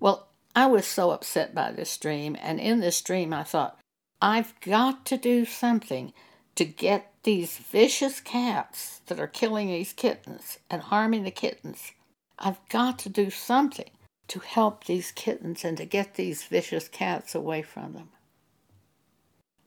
Well, 0.00 0.28
I 0.56 0.66
was 0.66 0.86
so 0.86 1.12
upset 1.12 1.54
by 1.54 1.70
this 1.70 1.96
dream, 1.96 2.36
and 2.40 2.58
in 2.58 2.80
this 2.80 3.00
dream 3.00 3.32
I 3.32 3.44
thought, 3.44 3.78
I've 4.20 4.58
got 4.60 5.06
to 5.06 5.16
do 5.16 5.44
something 5.44 6.12
to 6.56 6.64
get 6.64 7.12
these 7.22 7.58
vicious 7.58 8.20
cats 8.20 9.00
that 9.06 9.20
are 9.20 9.28
killing 9.28 9.68
these 9.68 9.92
kittens 9.92 10.58
and 10.68 10.82
harming 10.82 11.22
the 11.22 11.30
kittens. 11.30 11.92
I've 12.40 12.58
got 12.68 12.98
to 13.00 13.08
do 13.08 13.30
something 13.30 13.90
to 14.26 14.40
help 14.40 14.84
these 14.84 15.12
kittens 15.12 15.64
and 15.64 15.76
to 15.76 15.84
get 15.84 16.14
these 16.14 16.42
vicious 16.42 16.88
cats 16.88 17.36
away 17.36 17.62
from 17.62 17.92
them. 17.92 18.08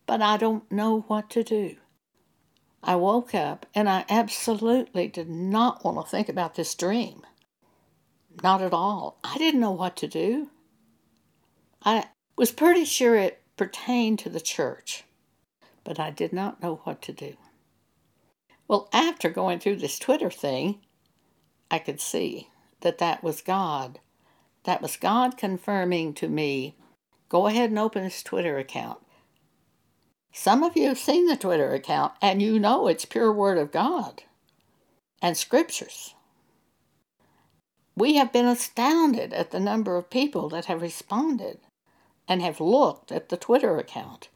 But 0.06 0.22
I 0.22 0.36
don't 0.36 0.70
know 0.70 1.06
what 1.08 1.30
to 1.32 1.44
do. 1.44 1.78
I 2.88 2.96
woke 2.96 3.34
up 3.34 3.66
and 3.74 3.90
I 3.90 4.06
absolutely 4.10 5.08
did 5.08 5.28
not 5.28 5.84
want 5.84 5.98
to 5.98 6.10
think 6.10 6.30
about 6.30 6.54
this 6.54 6.76
dream. 6.76 7.24
Not 8.44 8.62
at 8.62 8.74
all. 8.74 9.18
I 9.24 9.40
didn't 9.40 9.60
know 9.60 9.72
what 9.72 9.98
to 9.98 10.08
do. 10.08 10.52
I 11.84 12.06
was 12.38 12.52
pretty 12.52 12.86
sure 12.86 13.16
it 13.16 13.42
pertained 13.58 14.20
to 14.20 14.30
the 14.30 14.40
church, 14.40 15.04
but 15.84 16.00
I 16.00 16.12
did 16.12 16.32
not 16.32 16.62
know 16.62 16.82
what 16.84 17.02
to 17.04 17.12
do. 17.12 17.38
Well, 18.68 18.88
after 18.94 19.30
going 19.30 19.60
through 19.60 19.78
this 19.78 19.98
Twitter 19.98 20.30
thing, 20.30 20.82
I 21.72 21.80
could 21.80 22.00
see 22.00 22.50
that 22.82 23.00
that 23.00 23.24
was 23.24 23.42
God. 23.42 24.00
That 24.66 24.82
was 24.82 24.96
God 24.96 25.38
confirming 25.38 26.14
to 26.16 26.28
me 26.28 26.76
go 27.30 27.48
ahead 27.48 27.72
and 27.72 27.80
open 27.80 28.04
this 28.04 28.22
Twitter 28.22 28.60
account. 28.60 29.00
Some 30.38 30.64
of 30.64 30.76
you 30.76 30.90
have 30.90 31.00
seen 31.00 31.28
the 31.28 31.38
Twitter 31.38 31.74
account 31.74 32.12
and 32.22 32.42
you 32.42 32.60
know 32.60 32.88
it's 32.88 33.06
pure 33.06 33.32
Word 33.32 33.58
of 33.58 33.72
God 33.72 34.24
and 35.22 35.38
scriptures. 35.38 36.14
We 37.96 38.16
have 38.16 38.34
been 38.34 38.46
astounded 38.46 39.32
at 39.32 39.52
the 39.52 39.62
number 39.62 39.96
of 39.96 40.10
people 40.10 40.50
that 40.50 40.66
have 40.66 40.82
responded 40.82 41.60
and 42.28 42.42
have 42.42 42.60
looked 42.60 43.14
at 43.14 43.30
the 43.30 43.38
Twitter 43.38 43.78
account. 43.78 44.28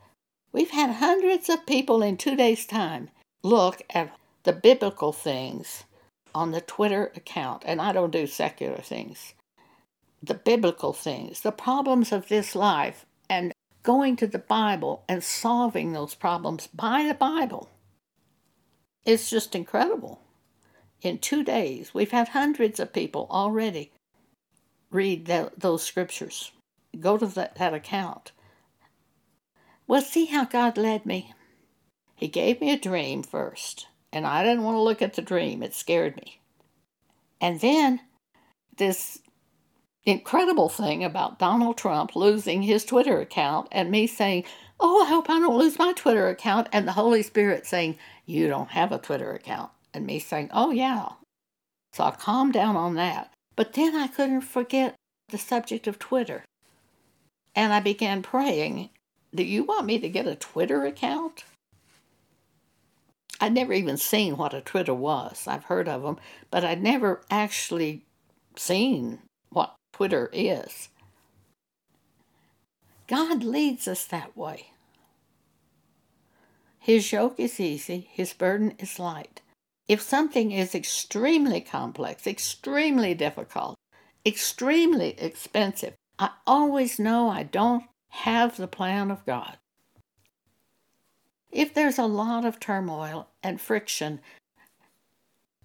We've 0.53 0.71
had 0.71 0.95
hundreds 0.95 1.49
of 1.49 1.65
people 1.65 2.01
in 2.01 2.15
two 2.15 2.37
days' 2.37 2.65
time 2.65 3.09
look 3.43 3.81
at 3.89 4.17
the 4.43 4.53
biblical 4.53 5.11
things 5.11 5.83
on 6.33 6.51
the 6.51 6.61
Twitter 6.61 7.11
account, 7.13 7.63
and 7.65 7.81
I 7.81 7.91
don't 7.91 8.11
do 8.11 8.25
secular 8.25 8.77
things. 8.77 9.33
The 10.23 10.33
biblical 10.33 10.93
things, 10.93 11.41
the 11.41 11.51
problems 11.51 12.13
of 12.13 12.29
this 12.29 12.55
life, 12.55 13.05
and 13.29 13.51
going 13.83 14.15
to 14.17 14.27
the 14.27 14.39
Bible 14.39 15.03
and 15.07 15.23
solving 15.23 15.91
those 15.91 16.15
problems 16.15 16.67
by 16.67 17.05
the 17.07 17.13
Bible. 17.13 17.69
It's 19.05 19.29
just 19.29 19.55
incredible. 19.55 20.21
In 21.01 21.17
two 21.17 21.43
days, 21.43 21.93
we've 21.93 22.11
had 22.11 22.29
hundreds 22.29 22.79
of 22.79 22.93
people 22.93 23.27
already 23.29 23.91
read 24.91 25.25
that, 25.27 25.59
those 25.59 25.83
scriptures, 25.83 26.51
go 26.99 27.17
to 27.17 27.27
that 27.27 27.73
account. 27.73 28.31
Well, 29.87 30.01
see 30.01 30.25
how 30.25 30.45
God 30.45 30.77
led 30.77 31.05
me. 31.05 31.33
He 32.15 32.27
gave 32.27 32.59
me 32.59 32.71
a 32.71 32.77
dream 32.77 33.23
first, 33.23 33.87
and 34.11 34.27
I 34.27 34.43
didn't 34.43 34.63
want 34.63 34.75
to 34.75 34.81
look 34.81 35.01
at 35.01 35.13
the 35.13 35.21
dream, 35.21 35.63
it 35.63 35.73
scared 35.73 36.17
me. 36.17 36.41
And 37.39 37.61
then 37.61 38.01
this 38.77 39.19
incredible 40.05 40.69
thing 40.69 41.03
about 41.03 41.39
Donald 41.39 41.77
Trump 41.77 42.15
losing 42.15 42.61
his 42.61 42.85
Twitter 42.85 43.19
account 43.19 43.67
and 43.71 43.91
me 43.91 44.07
saying, 44.07 44.45
Oh, 44.79 45.03
I 45.03 45.09
hope 45.09 45.29
I 45.29 45.39
don't 45.39 45.57
lose 45.57 45.77
my 45.77 45.91
Twitter 45.93 46.29
account, 46.29 46.69
and 46.71 46.87
the 46.87 46.93
Holy 46.93 47.21
Spirit 47.21 47.65
saying, 47.65 47.97
You 48.25 48.47
don't 48.47 48.69
have 48.69 48.91
a 48.91 48.97
Twitter 48.97 49.33
account, 49.33 49.71
and 49.93 50.05
me 50.05 50.19
saying, 50.19 50.49
Oh, 50.53 50.71
yeah. 50.71 51.09
So 51.93 52.03
I 52.03 52.11
calmed 52.11 52.53
down 52.53 52.75
on 52.75 52.95
that. 52.95 53.33
But 53.55 53.73
then 53.73 53.95
I 53.95 54.07
couldn't 54.07 54.41
forget 54.41 54.95
the 55.29 55.37
subject 55.37 55.85
of 55.87 55.99
Twitter. 55.99 56.45
And 57.55 57.73
I 57.73 57.81
began 57.81 58.21
praying, 58.21 58.89
Do 59.35 59.43
you 59.43 59.63
want 59.63 59.85
me 59.85 59.99
to 59.99 60.07
get 60.07 60.27
a 60.27 60.35
Twitter 60.35 60.85
account? 60.85 61.43
I'd 63.41 63.53
never 63.53 63.73
even 63.73 63.97
seen 63.97 64.37
what 64.37 64.53
a 64.53 64.61
Twitter 64.61 64.93
was. 64.93 65.47
I've 65.47 65.65
heard 65.65 65.87
of 65.87 66.03
them, 66.03 66.17
but 66.51 66.63
I'd 66.63 66.83
never 66.83 67.21
actually 67.29 68.05
seen 68.55 69.19
what 69.49 69.75
Twitter 69.91 70.29
is. 70.31 70.89
God 73.07 73.43
leads 73.43 73.87
us 73.87 74.05
that 74.05 74.37
way. 74.37 74.71
His 76.79 77.11
yoke 77.11 77.39
is 77.39 77.59
easy, 77.59 78.09
his 78.11 78.33
burden 78.33 78.75
is 78.79 78.99
light. 78.99 79.41
If 79.87 80.01
something 80.01 80.51
is 80.51 80.75
extremely 80.75 81.61
complex, 81.61 82.27
extremely 82.27 83.13
difficult, 83.15 83.75
extremely 84.25 85.19
expensive, 85.19 85.95
I 86.19 86.29
always 86.45 86.99
know 86.99 87.29
I 87.29 87.43
don't 87.43 87.83
have 88.09 88.57
the 88.57 88.67
plan 88.67 89.09
of 89.09 89.25
God. 89.25 89.57
If 91.51 91.73
there's 91.73 91.97
a 91.97 92.05
lot 92.05 92.45
of 92.45 92.59
turmoil 92.59 93.29
and 93.41 93.59
friction, 93.59 94.19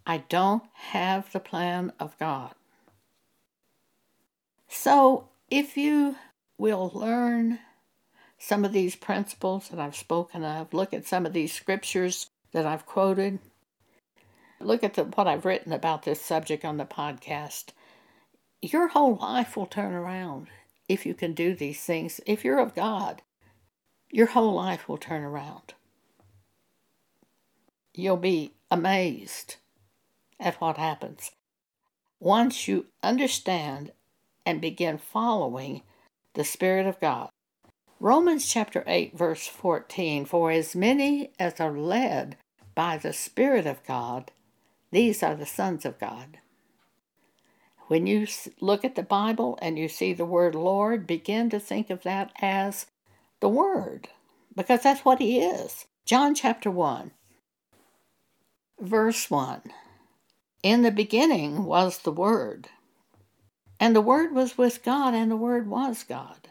I 0.07 0.19
don't 0.19 0.65
have 0.75 1.31
the 1.33 1.41
plan 1.41 1.93
of 2.01 2.19
God. 2.19 2.55
So, 4.77 5.29
if 5.51 5.77
you 5.79 6.17
will 6.59 6.91
learn 6.93 7.61
some 8.39 8.65
of 8.65 8.73
these 8.73 8.97
principles 8.97 9.69
that 9.69 9.79
I've 9.79 9.97
spoken 9.97 10.45
of, 10.45 10.75
look 10.75 10.93
at 10.93 11.07
some 11.07 11.25
of 11.25 11.33
these 11.33 11.55
scriptures 11.55 12.29
that 12.53 12.67
I've 12.67 12.85
quoted, 12.85 13.39
look 14.61 14.83
at 14.83 14.95
the, 14.95 15.05
what 15.05 15.29
I've 15.29 15.47
written 15.47 15.73
about 15.73 16.03
this 16.03 16.21
subject 16.21 16.65
on 16.65 16.77
the 16.77 16.85
podcast, 16.85 17.67
your 18.61 18.89
whole 18.89 19.15
life 19.15 19.57
will 19.57 19.65
turn 19.65 19.95
around 19.95 20.49
if 20.89 21.07
you 21.07 21.15
can 21.15 21.33
do 21.35 21.55
these 21.55 21.81
things. 21.81 22.21
If 22.27 22.45
you're 22.45 22.59
of 22.59 22.75
God, 22.75 23.23
your 24.11 24.27
whole 24.27 24.55
life 24.55 24.89
will 24.89 24.99
turn 24.99 25.23
around. 25.23 25.73
You'll 27.95 28.17
be 28.17 28.55
amazed 28.73 29.57
at 30.39 30.61
what 30.61 30.77
happens. 30.77 31.31
Once 32.19 32.67
you 32.69 32.87
understand 33.03 33.93
and 34.47 34.61
begin 34.61 34.99
following 34.99 35.83
the 36.35 36.45
Spirit 36.45 36.87
of 36.87 37.01
God. 37.01 37.31
Romans 38.01 38.47
chapter 38.47 38.85
8, 38.87 39.17
verse 39.17 39.47
14 39.47 40.25
For 40.25 40.51
as 40.51 40.75
many 40.75 41.31
as 41.39 41.61
are 41.61 41.77
led 41.77 42.37
by 42.75 42.97
the 42.99 43.13
Spirit 43.13 43.67
of 43.67 43.85
God, 43.87 44.31
these 44.91 45.23
are 45.23 45.35
the 45.35 45.47
sons 45.47 45.85
of 45.85 45.99
God. 45.99 46.39
When 47.87 48.07
you 48.07 48.27
look 48.61 48.85
at 48.85 48.95
the 48.95 49.03
Bible 49.03 49.59
and 49.61 49.79
you 49.79 49.89
see 49.89 50.13
the 50.13 50.25
word 50.25 50.55
Lord, 50.55 51.07
begin 51.07 51.51
to 51.51 51.61
think 51.61 51.91
of 51.91 52.03
that 52.03 52.33
as 52.41 52.87
the 53.41 53.49
Word, 53.49 54.09
because 54.57 54.83
that's 54.83 55.05
what 55.05 55.19
He 55.21 55.39
is. 55.39 55.85
John 56.07 56.35
chapter 56.35 56.71
1, 56.71 57.11
verse 58.81 59.31
1 59.31 59.63
In 60.63 60.83
the 60.83 60.91
beginning 60.91 61.65
was 61.65 61.99
the 61.99 62.13
Word 62.13 62.69
and 63.81 63.95
the 63.95 64.01
Word 64.01 64.33
was 64.33 64.57
with 64.57 64.83
God, 64.83 65.15
and 65.15 65.31
the 65.31 65.37
Word 65.37 65.69
was 65.69 66.05
God. 66.05 66.49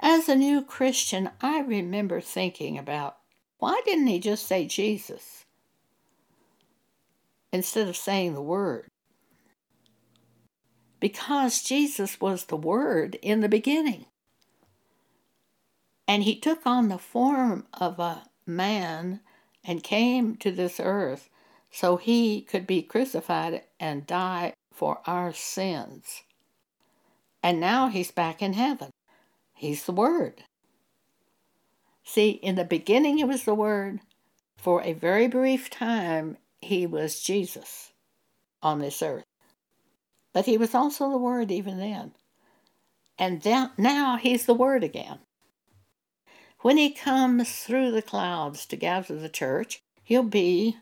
As 0.00 0.28
a 0.28 0.34
new 0.34 0.62
Christian, 0.62 1.30
I 1.40 1.60
remember 1.60 2.20
thinking 2.20 2.78
about 2.78 3.18
why 3.58 3.80
didn't 3.84 4.08
he 4.08 4.18
just 4.18 4.46
say 4.46 4.66
Jesus 4.66 5.44
instead 7.52 7.88
of 7.88 7.96
saying 7.96 8.34
the 8.34 8.42
Word? 8.42 8.88
Because 11.00 11.62
Jesus 11.62 12.20
was 12.20 12.46
the 12.46 12.56
Word 12.56 13.16
in 13.22 13.40
the 13.40 13.48
beginning. 13.48 14.06
And 16.06 16.24
he 16.24 16.38
took 16.38 16.66
on 16.66 16.88
the 16.88 16.98
form 16.98 17.66
of 17.72 17.98
a 17.98 18.24
man 18.46 19.20
and 19.62 19.82
came 19.82 20.36
to 20.36 20.50
this 20.50 20.78
earth 20.78 21.30
so 21.70 21.96
he 21.96 22.42
could 22.42 22.66
be 22.66 22.82
crucified 22.82 23.62
and 23.80 24.06
die 24.06 24.52
for 24.74 25.00
our 25.06 25.32
sins. 25.32 26.22
And 27.42 27.60
now 27.60 27.88
he's 27.88 28.10
back 28.10 28.42
in 28.42 28.54
heaven. 28.54 28.90
He's 29.54 29.84
the 29.84 29.92
Word. 29.92 30.44
See, 32.02 32.30
in 32.30 32.56
the 32.56 32.64
beginning, 32.64 33.18
he 33.18 33.24
was 33.24 33.44
the 33.44 33.54
Word. 33.54 34.00
For 34.56 34.82
a 34.82 34.92
very 34.92 35.28
brief 35.28 35.70
time, 35.70 36.38
he 36.60 36.86
was 36.86 37.22
Jesus 37.22 37.92
on 38.62 38.80
this 38.80 39.00
earth. 39.00 39.24
But 40.32 40.46
he 40.46 40.58
was 40.58 40.74
also 40.74 41.10
the 41.10 41.18
Word 41.18 41.52
even 41.52 41.78
then. 41.78 42.12
And 43.18 43.44
now 43.78 44.16
he's 44.16 44.46
the 44.46 44.54
Word 44.54 44.82
again. 44.82 45.20
When 46.60 46.78
he 46.78 46.90
comes 46.90 47.58
through 47.58 47.92
the 47.92 48.02
clouds 48.02 48.66
to 48.66 48.76
gather 48.76 49.16
the 49.16 49.28
church, 49.28 49.82
he'll 50.02 50.22
be 50.24 50.78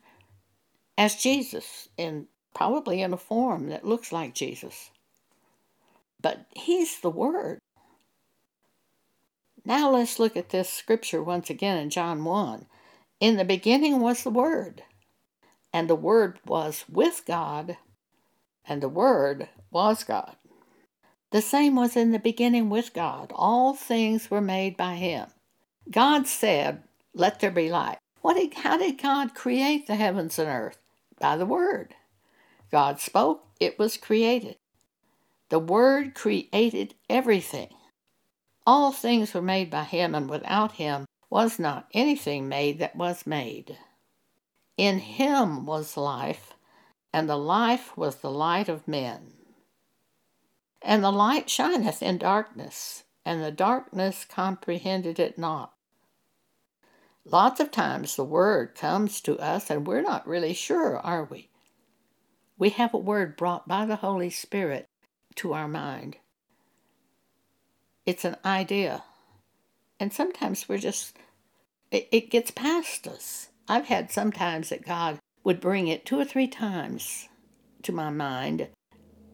as 0.97 1.17
Jesus 1.17 1.89
in 1.99 2.29
probably 2.55 3.03
in 3.03 3.13
a 3.13 3.19
form 3.19 3.69
that 3.69 3.85
looks 3.87 4.13
like 4.13 4.35
Jesus. 4.35 4.91
But 6.21 6.47
he's 6.55 7.01
the 7.01 7.11
Word. 7.11 7.59
Now 9.65 9.91
let's 9.91 10.19
look 10.19 10.37
at 10.37 10.51
this 10.51 10.69
scripture 10.69 11.23
once 11.23 11.51
again 11.51 11.79
in 11.79 11.91
John 11.91 12.25
1. 12.25 12.67
In 13.21 13.37
the 13.37 13.45
beginning 13.45 14.01
was 14.01 14.25
the 14.25 14.31
Word, 14.31 14.83
and 15.73 15.89
the 15.89 15.95
Word 15.95 16.41
was 16.45 16.85
with 16.89 17.23
God, 17.27 17.77
and 18.67 18.83
the 18.83 18.89
Word 18.89 19.49
was 19.71 20.05
God. 20.05 20.37
The 21.31 21.43
same 21.43 21.77
was 21.77 21.97
in 21.97 22.13
the 22.13 22.19
beginning 22.19 22.69
with 22.69 22.93
God. 22.93 23.33
All 23.35 23.75
things 23.75 24.31
were 24.31 24.41
made 24.41 24.77
by 24.77 24.97
Him. 24.97 25.29
God 25.91 26.27
said, 26.27 26.83
Let 27.15 27.41
there 27.41 27.51
be 27.51 27.71
light. 27.71 27.99
What 28.21 28.35
did, 28.35 28.55
how 28.55 28.77
did 28.77 29.01
God 29.01 29.35
create 29.35 29.87
the 29.87 29.97
heavens 29.97 30.39
and 30.39 30.49
earth? 30.49 30.79
By 31.19 31.37
the 31.37 31.47
Word. 31.47 31.95
God 32.73 32.99
spoke, 32.99 33.45
it 33.61 33.79
was 33.79 33.99
created. 33.99 34.57
The 35.51 35.59
Word 35.59 36.15
created 36.15 36.95
everything. 37.11 37.69
All 38.67 38.91
things 38.91 39.35
were 39.35 39.43
made 39.43 39.71
by 39.71 39.85
Him, 39.85 40.15
and 40.15 40.31
without 40.31 40.73
Him 40.73 41.05
was 41.29 41.59
not 41.59 41.89
anything 41.93 42.49
made 42.49 42.79
that 42.79 42.97
was 42.97 43.27
made. 43.27 43.77
In 44.79 45.01
Him 45.01 45.67
was 45.67 45.99
life, 45.99 46.55
and 47.13 47.29
the 47.29 47.37
life 47.37 47.95
was 47.97 48.17
the 48.17 48.31
light 48.31 48.71
of 48.71 48.89
men. 48.89 49.35
And 50.81 51.05
the 51.05 51.13
light 51.13 51.51
shineth 51.51 52.03
in 52.03 52.17
darkness, 52.17 53.05
and 53.25 53.43
the 53.43 53.53
darkness 53.53 54.25
comprehended 54.25 55.19
it 55.19 55.37
not. 55.37 55.75
Lots 57.25 57.61
of 57.61 57.71
times 57.71 58.17
the 58.17 58.25
word 58.25 58.75
comes 58.75 59.21
to 59.21 59.39
us 59.39 59.71
and 59.71 59.87
we're 59.87 60.03
not 60.03 60.27
really 60.27 60.55
sure, 60.55 60.99
are 60.99 61.25
we? 61.25 61.52
We 62.63 62.71
have 62.71 62.95
a 62.95 62.99
word 62.99 63.37
brought 63.37 63.67
by 63.67 63.87
the 63.87 63.97
Holy 63.97 64.31
Spirit 64.31 64.87
to 65.35 65.53
our 65.53 65.67
mind. 65.67 66.19
It's 68.07 68.25
an 68.25 68.37
idea. 68.45 69.03
And 69.99 70.13
sometimes 70.13 70.69
we're 70.69 70.79
just, 70.79 71.17
it, 71.91 72.07
it 72.13 72.31
gets 72.31 72.53
past 72.53 73.09
us. 73.09 73.49
I've 73.67 73.87
had 73.87 74.13
sometimes 74.13 74.69
that 74.69 74.87
God 74.87 75.19
would 75.43 75.61
bring 75.61 75.89
it 75.89 76.07
two 76.07 76.21
or 76.21 76.25
three 76.25 76.47
times 76.47 77.29
to 77.83 77.91
my 77.91 78.11
mind, 78.11 78.69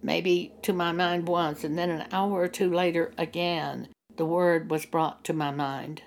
maybe 0.03 0.55
to 0.63 0.73
my 0.73 0.93
mind 0.93 1.29
once, 1.29 1.65
and 1.65 1.77
then 1.77 1.91
an 1.91 2.09
hour 2.11 2.41
or 2.41 2.49
two 2.49 2.73
later 2.73 3.13
again, 3.19 3.89
the 4.17 4.25
word 4.25 4.71
was 4.71 4.87
brought 4.87 5.23
to 5.25 5.35
my 5.35 5.51
mind. 5.51 6.01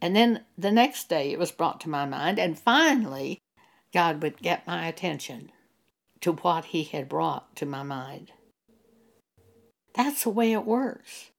And 0.00 0.16
then 0.16 0.46
the 0.56 0.72
next 0.72 1.10
day 1.10 1.32
it 1.32 1.38
was 1.38 1.52
brought 1.52 1.82
to 1.82 1.90
my 1.90 2.06
mind, 2.06 2.38
and 2.38 2.58
finally, 2.58 3.40
God 3.92 4.22
would 4.22 4.38
get 4.38 4.66
my 4.66 4.88
attention 4.88 5.52
to 6.20 6.32
what 6.32 6.66
He 6.66 6.84
had 6.84 7.08
brought 7.08 7.56
to 7.56 7.66
my 7.66 7.82
mind. 7.82 8.32
That's 9.94 10.24
the 10.24 10.30
way 10.30 10.52
it 10.52 10.64
works. 10.64 11.30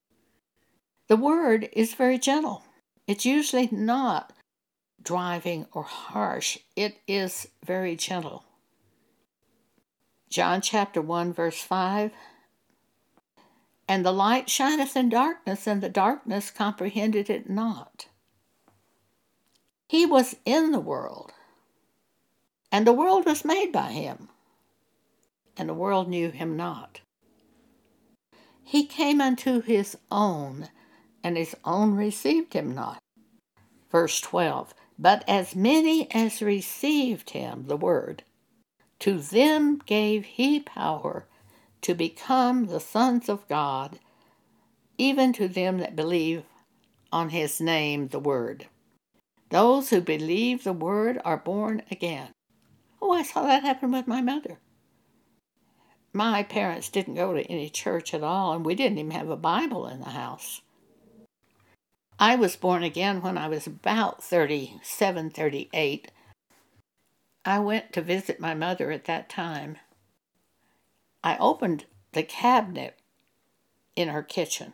The 1.08 1.18
word 1.18 1.70
is 1.74 1.94
very 1.94 2.18
gentle. 2.18 2.64
It's 3.08 3.26
usually 3.26 3.70
not 3.72 4.34
driving 5.04 5.66
or 5.72 5.84
harsh, 5.84 6.58
it 6.76 6.98
is 7.08 7.48
very 7.66 7.96
gentle. 7.96 8.46
John 10.30 10.62
chapter 10.62 11.02
1, 11.02 11.34
verse 11.34 11.62
5 11.62 12.12
And 13.88 14.06
the 14.06 14.14
light 14.14 14.50
shineth 14.50 14.96
in 14.96 15.10
darkness, 15.10 15.68
and 15.68 15.82
the 15.82 15.90
darkness 15.90 16.52
comprehended 16.52 17.30
it 17.30 17.50
not. 17.50 18.08
He 19.88 20.06
was 20.06 20.36
in 20.46 20.72
the 20.72 20.80
world, 20.80 21.34
and 22.72 22.88
the 22.88 22.94
world 22.94 23.26
was 23.26 23.44
made 23.44 23.74
by 23.74 23.92
him, 23.92 24.30
and 25.58 25.70
the 25.70 25.74
world 25.74 26.08
knew 26.08 26.30
him 26.30 26.56
not. 26.56 27.02
He 28.64 28.86
came 28.86 29.20
unto 29.20 29.62
his 29.62 29.98
own, 30.10 30.70
and 31.24 31.38
his 31.38 31.56
own 31.66 31.96
received 31.96 32.54
him 32.54 32.74
not. 32.74 33.00
Verse 33.92 34.22
12 34.22 34.74
But 34.98 35.24
as 35.28 35.56
many 35.56 36.10
as 36.12 36.42
received 36.42 37.32
him, 37.32 37.66
the 37.68 37.78
word, 37.78 38.24
to 39.00 39.18
them 39.18 39.82
gave 39.86 40.26
he 40.26 40.60
power 40.60 41.26
to 41.82 41.96
become 41.96 42.68
the 42.68 42.80
sons 42.80 43.28
of 43.28 43.48
God, 43.48 44.00
even 44.98 45.34
to 45.34 45.48
them 45.48 45.80
that 45.80 45.96
believe 45.96 46.44
on 47.12 47.30
his 47.30 47.60
name, 47.60 48.08
the 48.08 48.20
word. 48.20 48.68
Those 49.50 49.90
who 49.90 50.00
believe 50.00 50.64
the 50.64 50.72
word 50.72 51.20
are 51.26 51.38
born 51.38 51.84
again. 51.92 52.30
Oh, 53.02 53.12
I 53.12 53.24
saw 53.24 53.44
that 53.44 53.64
happen 53.64 53.92
with 53.92 54.08
my 54.08 54.22
mother. 54.22 54.60
My 56.14 56.44
parents 56.44 56.90
didn't 56.90 57.16
go 57.16 57.34
to 57.34 57.44
any 57.44 57.70
church 57.70 58.14
at 58.14 58.24
all, 58.24 58.54
and 58.54 58.66
we 58.66 58.76
didn't 58.76 58.98
even 58.98 59.12
have 59.12 59.30
a 59.30 59.38
Bible 59.38 59.88
in 59.88 60.00
the 60.00 60.10
house. 60.10 60.62
I 62.20 62.36
was 62.36 62.56
born 62.56 62.84
again 62.84 63.22
when 63.22 63.38
I 63.38 63.48
was 63.48 63.66
about 63.66 64.24
37, 64.24 65.30
38. 65.30 66.12
I 67.46 67.60
went 67.60 67.94
to 67.94 68.02
visit 68.02 68.40
my 68.40 68.54
mother 68.54 68.92
at 68.92 69.06
that 69.06 69.30
time. 69.30 69.78
I 71.24 71.38
opened 71.38 71.86
the 72.12 72.24
cabinet 72.24 73.00
in 73.96 74.10
her 74.10 74.24
kitchen, 74.24 74.74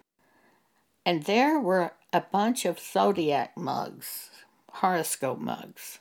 and 1.05 1.23
there 1.23 1.59
were 1.59 1.93
a 2.11 2.21
bunch 2.21 2.65
of 2.65 2.79
zodiac 2.79 3.55
mugs 3.55 4.31
horoscope 4.73 5.39
mugs 5.39 5.99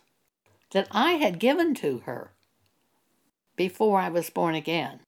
that 0.72 0.88
I 0.90 1.12
had 1.12 1.38
given 1.38 1.75
to 1.77 1.99
her 2.01 2.33
before 3.57 3.99
I 3.99 4.09
was 4.09 4.29
born 4.29 4.55
again. 4.55 5.01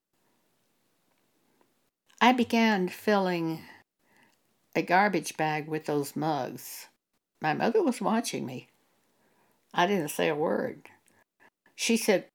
I 2.21 2.33
began 2.33 2.89
filling 2.89 3.61
a 4.75 4.83
garbage 4.83 5.37
bag 5.37 5.69
with 5.69 5.87
those 5.87 6.17
mugs. 6.17 6.87
My 7.41 7.55
mother 7.55 7.81
was 7.83 8.01
watching 8.01 8.45
me. 8.45 8.69
I 9.73 9.87
didn't 9.87 10.09
say 10.09 10.29
a 10.29 10.35
word. 10.35 10.89
She 11.77 11.97
said, 11.97 12.27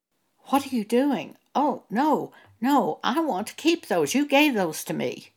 What 0.46 0.66
are 0.66 0.76
you 0.76 0.86
doing? 0.86 1.36
Oh, 1.54 1.84
no, 1.90 2.32
no, 2.62 3.00
I 3.04 3.20
want 3.20 3.48
to 3.48 3.56
keep 3.56 3.88
those. 3.88 4.16
You 4.16 4.26
gave 4.26 4.54
those 4.54 4.86
to 4.86 4.94
me. 4.94 5.32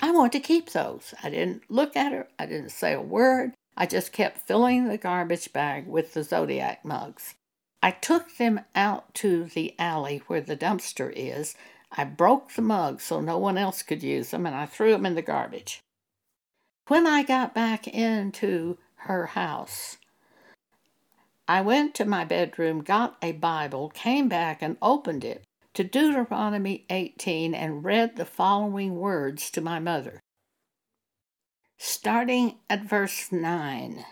I 0.00 0.12
want 0.12 0.32
to 0.32 0.40
keep 0.40 0.70
those. 0.70 1.12
I 1.24 1.30
didn't 1.30 1.64
look 1.68 1.96
at 1.96 2.12
her. 2.12 2.28
I 2.38 2.46
didn't 2.46 2.70
say 2.70 2.92
a 2.92 3.00
word. 3.00 3.54
I 3.76 3.86
just 3.86 4.12
kept 4.12 4.46
filling 4.46 4.86
the 4.86 4.98
garbage 4.98 5.52
bag 5.52 5.88
with 5.88 6.14
the 6.14 6.22
Zodiac 6.22 6.84
mugs. 6.84 7.34
I 7.82 7.90
took 7.90 8.36
them 8.36 8.60
out 8.76 9.14
to 9.14 9.44
the 9.46 9.74
alley 9.80 10.22
where 10.28 10.40
the 10.40 10.56
dumpster 10.56 11.12
is. 11.14 11.56
I 11.90 12.04
broke 12.04 12.52
the 12.52 12.62
mugs 12.62 13.04
so 13.04 13.20
no 13.20 13.38
one 13.38 13.58
else 13.58 13.82
could 13.82 14.02
use 14.02 14.30
them 14.30 14.46
and 14.46 14.54
I 14.54 14.66
threw 14.66 14.92
them 14.92 15.06
in 15.06 15.14
the 15.14 15.22
garbage. 15.22 15.80
When 16.86 17.06
I 17.06 17.22
got 17.22 17.54
back 17.54 17.86
into 17.88 18.78
her 19.02 19.26
house, 19.26 19.96
I 21.46 21.60
went 21.60 21.94
to 21.96 22.04
my 22.04 22.24
bedroom, 22.24 22.82
got 22.82 23.16
a 23.22 23.32
Bible, 23.32 23.90
came 23.90 24.28
back 24.28 24.62
and 24.62 24.76
opened 24.82 25.24
it 25.24 25.44
to 25.74 25.84
Deuteronomy 25.84 26.84
18 26.90 27.54
and 27.54 27.84
read 27.84 28.16
the 28.16 28.24
following 28.24 28.96
words 28.96 29.50
to 29.50 29.60
my 29.60 29.78
mother 29.78 30.20
starting 31.78 32.56
at 32.68 32.82
verse 32.82 33.30
9. 33.30 34.04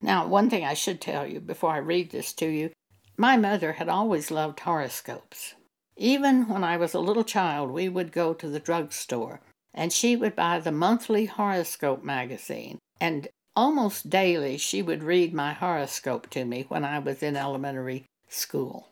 Now, 0.00 0.26
one 0.26 0.50
thing 0.50 0.64
I 0.64 0.74
should 0.74 1.00
tell 1.00 1.26
you 1.26 1.40
before 1.40 1.70
I 1.70 1.78
read 1.78 2.10
this 2.10 2.32
to 2.34 2.46
you 2.46 2.70
my 3.14 3.36
mother 3.36 3.74
had 3.74 3.90
always 3.90 4.30
loved 4.30 4.60
horoscopes. 4.60 5.54
Even 6.02 6.48
when 6.48 6.64
I 6.64 6.78
was 6.78 6.94
a 6.94 6.98
little 6.98 7.22
child, 7.22 7.70
we 7.70 7.88
would 7.88 8.10
go 8.10 8.34
to 8.34 8.48
the 8.48 8.58
drugstore 8.58 9.40
and 9.72 9.92
she 9.92 10.16
would 10.16 10.34
buy 10.34 10.58
the 10.58 10.72
monthly 10.72 11.26
horoscope 11.26 12.02
magazine. 12.02 12.80
And 13.00 13.28
almost 13.54 14.10
daily, 14.10 14.58
she 14.58 14.82
would 14.82 15.04
read 15.04 15.32
my 15.32 15.52
horoscope 15.52 16.28
to 16.30 16.44
me 16.44 16.64
when 16.66 16.84
I 16.84 16.98
was 16.98 17.22
in 17.22 17.36
elementary 17.36 18.06
school. 18.28 18.88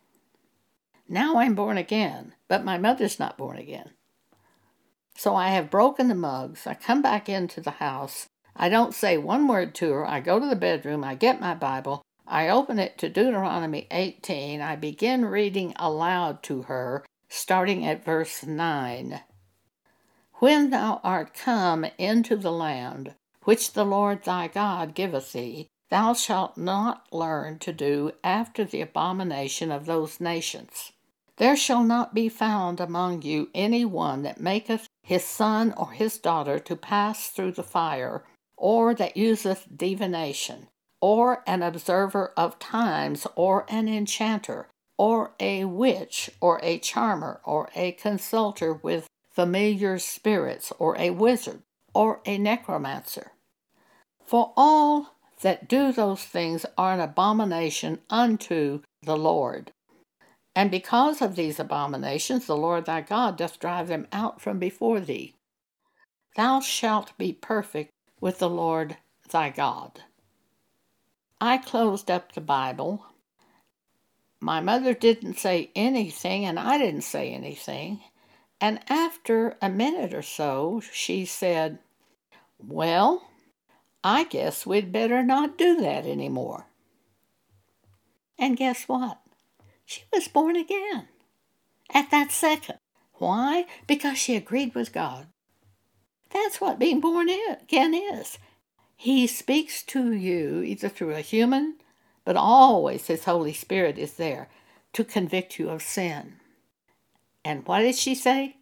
Now 1.09 1.39
I'm 1.39 1.57
born 1.57 1.77
again, 1.77 2.35
but 2.47 2.65
my 2.65 2.79
mother's 2.79 3.19
not 3.19 3.37
born 3.37 3.59
again. 3.59 3.91
So 5.17 5.35
I 5.35 5.49
have 5.49 5.69
broken 5.69 6.07
the 6.07 6.15
mugs. 6.15 6.65
I 6.65 6.75
come 6.75 7.03
back 7.03 7.29
into 7.29 7.61
the 7.61 7.73
house. 7.73 8.29
I 8.55 8.69
don't 8.69 8.95
say 8.95 9.19
one 9.19 9.49
word 9.49 9.75
to 9.77 9.91
her. 9.91 10.07
I 10.07 10.21
go 10.21 10.39
to 10.39 10.47
the 10.47 10.55
bedroom. 10.55 11.03
I 11.03 11.17
get 11.17 11.41
my 11.41 11.57
Bible. 11.57 12.03
I 12.33 12.49
open 12.49 12.79
it 12.79 12.97
to 12.99 13.09
Deuteronomy 13.09 13.89
18. 13.91 14.61
I 14.61 14.77
begin 14.77 15.25
reading 15.25 15.75
aloud 15.75 16.45
to 16.45 16.63
her, 16.63 17.05
starting 17.29 17.85
at 17.85 18.05
verse 18.05 18.47
9. 18.47 19.21
When 20.35 20.71
thou 20.71 21.01
art 21.03 21.35
come 21.35 21.85
into 21.99 22.37
the 22.37 22.53
land 22.53 23.17
which 23.43 23.73
the 23.73 23.85
Lord 23.85 24.23
thy 24.23 24.47
God 24.47 24.95
giveth 24.95 25.33
thee, 25.33 25.67
thou 25.89 26.15
shalt 26.15 26.57
not 26.57 27.13
learn 27.13 27.59
to 27.59 27.73
do 27.73 28.13
after 28.23 28.65
the 28.65 28.81
abomination 28.81 29.73
of 29.73 29.87
those 29.87 30.21
nations. 30.21 30.93
There 31.37 31.57
shall 31.57 31.83
not 31.83 32.15
be 32.15 32.29
found 32.29 32.79
among 32.79 33.23
you 33.23 33.51
any 33.57 33.85
one 33.85 34.23
that 34.23 34.41
maketh 34.41 34.87
his 35.03 35.25
son 35.25 35.75
or 35.77 35.91
his 35.91 36.17
daughter 36.17 36.61
to 36.61 36.77
pass 36.77 37.27
through 37.29 37.53
the 37.53 37.65
fire, 37.65 38.23
or 38.57 38.95
that 38.95 39.17
useth 39.17 39.67
divination, 39.77 40.69
or 41.01 41.43
an 41.47 41.63
observer 41.63 42.33
of 42.37 42.59
times, 42.59 43.27
or 43.35 43.65
an 43.69 43.89
enchanter, 43.89 44.69
or 44.99 45.33
a 45.41 45.65
witch, 45.65 46.31
or 46.41 46.61
a 46.63 46.79
charmer, 46.79 47.41
or 47.45 47.71
a 47.75 47.93
consulter 47.93 48.75
with 48.75 49.07
familiar 49.31 49.99
spirits, 49.99 50.73
or 50.79 50.99
a 50.99 51.11
wizard, 51.11 51.63
or 51.95 52.21
a 52.27 52.37
necromancer. 52.37 53.33
For 54.25 54.53
all 54.57 55.17
that 55.43 55.69
do 55.69 55.93
those 55.93 56.23
things 56.23 56.67
are 56.77 56.93
an 56.93 57.01
abomination 57.01 58.01
unto 58.11 58.83
the 59.03 59.17
Lord. 59.17 59.73
And 60.55 60.71
because 60.71 61.23
of 61.23 61.37
these 61.37 61.59
abominations, 61.59 62.47
the 62.47 62.57
Lord 62.57 62.85
thy 62.85 63.01
God 63.01 63.39
doth 63.39 63.59
drive 63.59 63.89
them 63.89 64.07
out 64.13 64.41
from 64.41 64.59
before 64.59 65.01
thee. 65.01 65.35
Thou 66.37 66.61
shalt 66.61 67.17
be 67.17 67.33
perfect 67.33 67.91
with 68.21 68.39
the 68.39 68.51
Lord 68.51 68.99
thy 69.31 69.51
God. 69.51 70.03
I 71.41 71.59
closed 71.59 72.11
up 72.11 72.33
the 72.33 72.41
Bible. 72.41 73.05
My 74.41 74.61
mother 74.61 74.95
didn't 74.95 75.39
say 75.39 75.71
anything, 75.75 76.45
and 76.45 76.59
I 76.59 76.79
didn't 76.79 77.03
say 77.03 77.33
anything. 77.33 78.01
And 78.61 78.81
after 78.89 79.57
a 79.63 79.71
minute 79.71 80.13
or 80.13 80.23
so, 80.23 80.83
she 80.93 81.25
said, 81.25 81.79
Well, 82.59 83.27
I 84.05 84.25
guess 84.25 84.67
we'd 84.67 84.93
better 84.93 85.23
not 85.23 85.57
do 85.57 85.81
that 85.81 86.05
anymore. 86.07 86.67
And 88.39 88.57
guess 88.57 88.85
what? 88.85 89.21
She 89.85 90.03
was 90.13 90.29
born 90.29 90.57
again 90.57 91.09
at 91.93 92.11
that 92.11 92.33
second. 92.33 92.79
Why? 93.15 93.67
Because 93.87 94.17
she 94.17 94.37
agreed 94.37 94.75
with 94.75 94.93
God. 94.93 95.27
That's 96.31 96.61
what 96.61 96.79
being 96.79 97.01
born 97.01 97.29
again 97.29 97.93
is. 97.95 98.39
He 99.01 99.27
speaks 99.29 99.83
to 99.85 100.13
you 100.13 100.61
either 100.61 100.91
through 100.91 101.15
a 101.15 101.23
human, 101.23 101.77
but 102.23 102.37
always 102.37 103.07
His 103.07 103.25
Holy 103.25 103.55
Spirit 103.55 103.97
is 103.97 104.13
there 104.19 104.51
to 104.93 105.05
convict 105.05 105.59
you 105.59 105.71
of 105.71 105.81
sin. 105.81 106.35
And 107.43 107.67
what 107.67 107.79
did 107.79 107.95
she 107.95 108.15
say? 108.15 108.59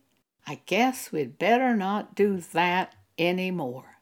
I 0.46 0.60
guess 0.66 1.10
we'd 1.10 1.40
better 1.40 1.74
not 1.74 2.14
do 2.14 2.36
that 2.52 2.94
anymore. 3.18 3.98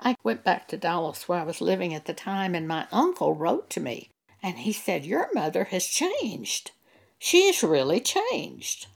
I 0.00 0.16
went 0.24 0.42
back 0.42 0.66
to 0.66 0.76
Dallas 0.76 1.28
where 1.28 1.38
I 1.38 1.44
was 1.44 1.60
living 1.60 1.94
at 1.94 2.06
the 2.06 2.12
time, 2.12 2.56
and 2.56 2.66
my 2.66 2.88
uncle 2.90 3.34
wrote 3.34 3.70
to 3.70 3.80
me, 3.80 4.10
and 4.42 4.58
he 4.58 4.72
said, 4.72 5.04
Your 5.04 5.28
mother 5.32 5.66
has 5.66 5.86
changed. 5.86 6.72
She's 7.20 7.62
really 7.62 8.00
changed. 8.00 8.88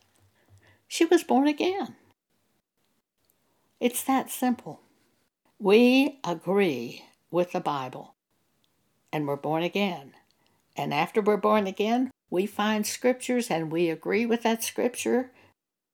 She 0.88 1.04
was 1.04 1.22
born 1.22 1.46
again. 1.46 1.94
It's 3.78 4.02
that 4.02 4.32
simple. 4.32 4.81
We 5.62 6.18
agree 6.24 7.04
with 7.30 7.52
the 7.52 7.60
Bible, 7.60 8.16
and 9.12 9.28
we're 9.28 9.36
born 9.36 9.62
again. 9.62 10.14
And 10.74 10.92
after 10.92 11.22
we're 11.22 11.36
born 11.36 11.68
again, 11.68 12.10
we 12.30 12.46
find 12.46 12.84
scriptures 12.84 13.48
and 13.48 13.70
we 13.70 13.88
agree 13.88 14.26
with 14.26 14.42
that 14.42 14.64
scripture. 14.64 15.30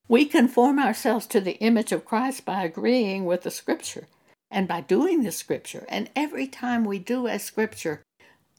We 0.09 0.25
conform 0.25 0.79
ourselves 0.79 1.27
to 1.27 1.41
the 1.43 1.59
image 1.59 1.93
of 1.93 2.07
Christ 2.07 2.47
by 2.47 2.65
agreeing 2.65 3.27
with 3.27 3.43
the 3.43 3.51
scripture 3.51 4.07
and 4.51 4.67
by 4.67 4.81
doing 4.81 5.23
the 5.23 5.33
scripture. 5.33 5.85
And 5.91 6.09
every 6.17 6.47
time 6.47 6.85
we 6.85 6.99
do 6.99 7.27
a 7.27 7.39
scripture, 7.39 8.01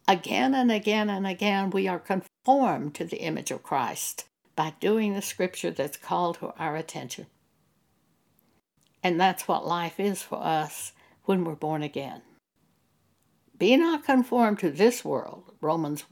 again 0.08 0.54
and 0.54 0.72
again 0.72 1.10
and 1.10 1.26
again, 1.26 1.72
we 1.72 1.88
are 1.88 1.98
conformed 1.98 2.94
to 2.94 3.04
the 3.04 3.24
image 3.24 3.50
of 3.50 3.64
Christ 3.64 4.26
by 4.56 4.76
doing 4.80 5.16
the 5.16 5.24
scripture 5.24 5.72
that's 5.72 5.98
called 5.98 6.38
to 6.38 6.54
our 6.60 6.76
attention. 6.76 7.26
And 9.02 9.20
that's 9.20 9.48
what 9.48 9.66
life 9.66 10.00
is 10.00 10.22
for 10.22 10.38
us 10.38 10.92
when 11.30 11.44
we're 11.44 11.54
born 11.54 11.84
again. 11.84 12.24
Be 13.56 13.78
not 13.78 14.04
conformed 14.04 14.58
to 14.62 14.72
this 14.72 15.06
world, 15.06 15.54
Romans 15.62 16.04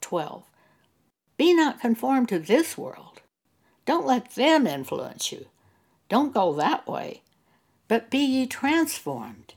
12. 0.00 0.44
Be 1.36 1.52
not 1.52 1.78
conformed 1.78 2.30
to 2.30 2.38
this 2.38 2.78
world. 2.78 3.20
Don't 3.84 4.06
let 4.06 4.34
them 4.34 4.66
influence 4.66 5.30
you. 5.30 5.44
Don't 6.08 6.32
go 6.32 6.54
that 6.54 6.88
way. 6.88 7.20
But 7.86 8.08
be 8.08 8.20
ye 8.20 8.46
transformed 8.46 9.52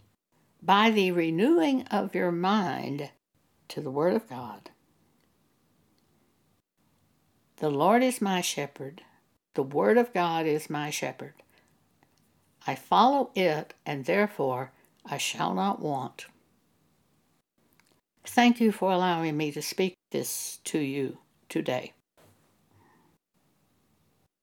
by 0.62 0.92
the 0.92 1.12
renewing 1.12 1.84
of 1.88 2.14
your 2.14 2.34
mind 2.34 3.10
to 3.70 3.80
the 3.80 3.92
Word 3.92 4.16
of 4.16 4.28
God. 4.28 4.70
The 7.56 7.70
Lord 7.70 8.04
is 8.04 8.22
my 8.22 8.42
shepherd. 8.42 9.02
The 9.54 9.64
Word 9.64 9.98
of 9.98 10.12
God 10.12 10.46
is 10.46 10.70
my 10.70 10.90
shepherd. 10.90 11.36
I 12.68 12.76
follow 12.76 13.30
it, 13.34 13.74
and 13.86 14.04
therefore 14.04 14.74
I 15.08 15.18
shall 15.18 15.54
not 15.54 15.82
want. 15.82 16.26
Thank 18.26 18.60
you 18.60 18.72
for 18.72 18.92
allowing 18.92 19.38
me 19.38 19.52
to 19.52 19.62
speak 19.62 19.96
this 20.12 20.60
to 20.66 20.80
you 20.80 21.20
today. 21.48 21.94